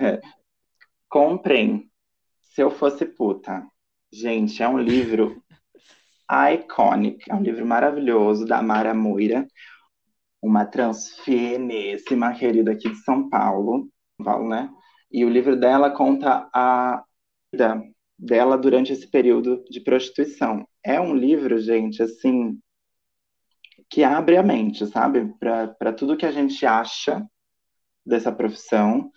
[0.01, 0.21] é,
[1.09, 1.91] comprem
[2.41, 3.67] Se Eu Fosse Puta.
[4.13, 5.43] Gente, é um livro
[6.55, 9.47] iconic, é um livro maravilhoso da Mara Moira,
[10.41, 13.89] uma transfieníssima querida aqui de São Paulo,
[14.23, 14.71] Paulo, né?
[15.13, 17.05] E o livro dela conta a
[17.53, 17.83] vida
[18.19, 20.67] dela durante esse período de prostituição.
[20.85, 22.59] É um livro, gente, assim,
[23.91, 25.35] que abre a mente, sabe?
[25.39, 27.27] Para tudo que a gente acha
[28.07, 29.11] dessa profissão.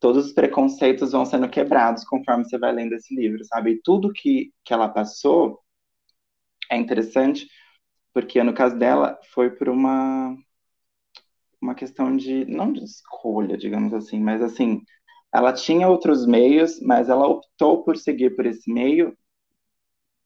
[0.00, 3.72] Todos os preconceitos vão sendo quebrados conforme você vai lendo esse livro, sabe?
[3.72, 5.60] E tudo que, que ela passou
[6.70, 7.48] é interessante,
[8.12, 10.36] porque no caso dela foi por uma
[11.60, 14.82] uma questão de não de escolha, digamos assim, mas assim,
[15.34, 19.16] ela tinha outros meios, mas ela optou por seguir por esse meio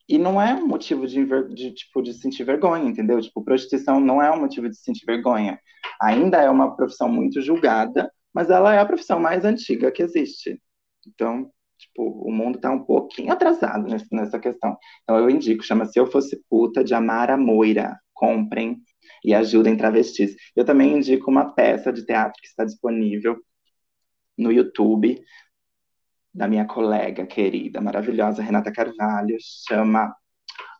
[0.07, 3.21] e não é um motivo de, de, tipo de sentir vergonha, entendeu?
[3.21, 5.59] Tipo, prostituição não é um motivo de sentir vergonha.
[6.01, 10.61] Ainda é uma profissão muito julgada, mas ela é a profissão mais antiga que existe.
[11.07, 14.77] Então, tipo, o mundo está um pouquinho atrasado nessa questão.
[15.03, 17.99] Então eu indico, chama Se Eu Fosse Puta, de Amara Moira.
[18.15, 18.79] Comprem
[19.25, 20.35] e ajudem travestis.
[20.57, 23.39] Eu também indico uma peça de teatro que está disponível
[24.39, 25.23] no YouTube
[26.33, 30.15] da minha colega querida, maravilhosa Renata Carvalho, chama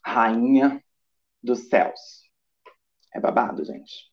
[0.05, 0.83] Rainha
[1.43, 2.01] dos Céus.
[3.13, 4.09] É babado, gente.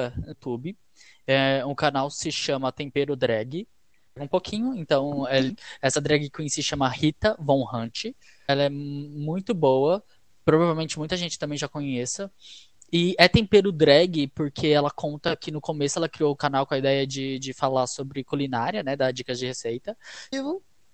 [0.00, 0.78] É, YouTube.
[1.26, 3.66] É, canal se chama Tempero Drag.
[4.16, 8.14] Um pouquinho, então é, essa drag queen se chama Rita Von Hunt.
[8.46, 10.04] Ela é muito boa,
[10.44, 12.32] provavelmente muita gente também já conheça.
[12.96, 16.74] E é tempero drag, porque ela conta que no começo ela criou o canal com
[16.74, 18.94] a ideia de, de falar sobre culinária, né?
[18.94, 19.98] Dar dicas de receita.
[20.32, 20.38] E,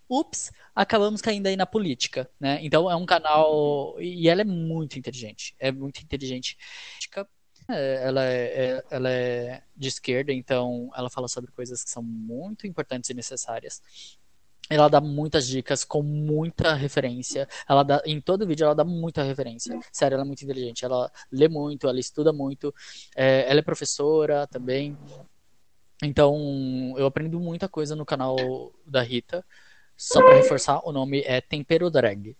[0.09, 2.59] ups, acabamos caindo aí na política, né?
[2.63, 4.01] Então é um canal.
[4.01, 5.55] E ela é muito inteligente.
[5.59, 6.57] É muito inteligente.
[7.69, 12.03] É, ela é, é, ela é de esquerda, então ela fala sobre coisas que são
[12.03, 13.83] muito importantes e necessárias.
[14.71, 17.49] Ela dá muitas dicas com muita referência.
[17.69, 19.77] Ela dá, em todo vídeo ela dá muita referência.
[19.91, 20.85] Sério, ela é muito inteligente.
[20.85, 22.73] Ela lê muito, ela estuda muito.
[23.17, 24.97] É, ela é professora também.
[26.05, 28.37] Então, eu aprendo muita coisa no canal
[28.87, 29.45] da Rita.
[29.97, 32.37] Só para reforçar, o nome é Tempero Drag.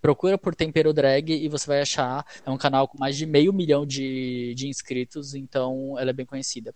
[0.00, 2.24] Procura por Tempero Drag e você vai achar.
[2.46, 6.24] É um canal com mais de meio milhão de, de inscritos, então ela é bem
[6.24, 6.74] conhecida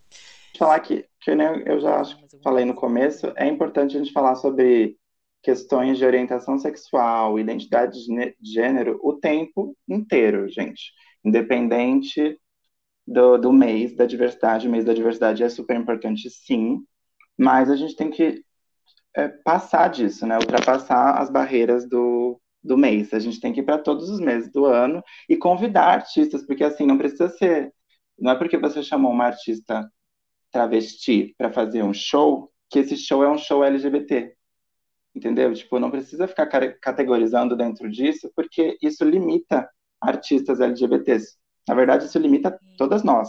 [0.59, 2.03] falar que, que eu já
[2.43, 4.97] falei no começo, é importante a gente falar sobre
[5.43, 10.93] questões de orientação sexual, identidade de gênero o tempo inteiro, gente.
[11.25, 12.39] Independente
[13.07, 16.81] do, do mês da diversidade, o mês da diversidade é super importante, sim,
[17.37, 18.45] mas a gente tem que
[19.17, 20.37] é, passar disso, né?
[20.39, 23.13] Ultrapassar as barreiras do, do mês.
[23.13, 26.65] A gente tem que ir para todos os meses do ano e convidar artistas, porque
[26.65, 27.73] assim, não precisa ser.
[28.19, 29.91] Não é porque você chamou uma artista
[30.53, 34.35] travesti para fazer um show, que esse show é um show LGBT.
[35.15, 35.53] Entendeu?
[35.53, 36.47] Tipo, não precisa ficar
[36.81, 39.69] categorizando dentro disso, porque isso limita
[40.01, 41.37] artistas LGBTs.
[41.69, 43.29] Na verdade, isso limita todas nós.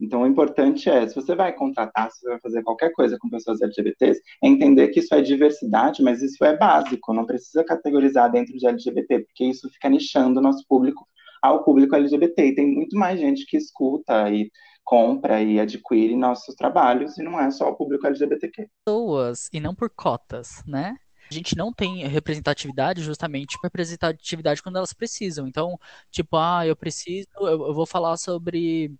[0.00, 3.30] Então, o importante é, se você vai contratar, se você vai fazer qualquer coisa com
[3.30, 8.30] pessoas LGBTs, é entender que isso é diversidade, mas isso é básico, não precisa categorizar
[8.30, 11.06] dentro de LGBT, porque isso fica nichando o nosso público
[11.40, 12.46] ao público LGBT.
[12.46, 14.50] E tem muito mais gente que escuta e
[14.84, 18.68] compra e adquire nossos trabalhos, e não é só o público LGBTQ.
[18.84, 20.96] Pessoas, e não por cotas, né?
[21.30, 25.48] A gente não tem representatividade justamente por representatividade quando elas precisam.
[25.48, 25.78] Então,
[26.10, 28.94] tipo, ah, eu preciso, eu, eu vou falar sobre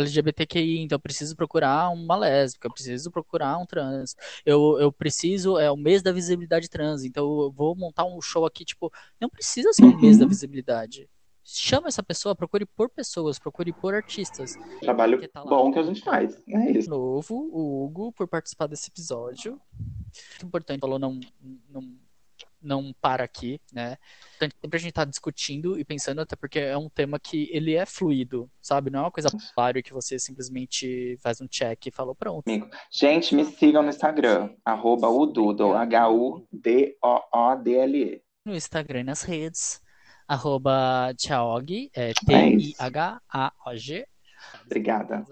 [0.00, 4.14] LGBTQI, então eu preciso procurar uma lésbica, eu preciso procurar um trans,
[4.44, 8.44] eu, eu preciso, é o mês da visibilidade trans, então eu vou montar um show
[8.44, 11.08] aqui, tipo, não precisa ser um mês da visibilidade.
[11.48, 14.56] Chama essa pessoa, procure por pessoas, procure por artistas.
[14.80, 16.90] Trabalho tá bom que a gente faz, é isso.
[16.90, 19.52] Novo, o Hugo, por participar desse episódio.
[19.52, 21.20] Muito importante, falou não,
[21.68, 21.82] não
[22.60, 23.96] não para aqui, né?
[24.36, 27.74] Então, sempre a gente tá discutindo e pensando, até porque é um tema que ele
[27.74, 28.90] é fluido, sabe?
[28.90, 32.48] Não é uma coisa claro que você simplesmente faz um check e fala pronto.
[32.48, 32.68] Amigo.
[32.90, 36.50] Gente, me sigam no Instagram, arroba udoodle, H-U-D-O-O-D-L-E.
[38.44, 39.80] No Instagram e nas redes,
[40.26, 44.06] arroba Thiaog, é T-I-H-A-O-G.
[44.64, 45.24] Obrigada.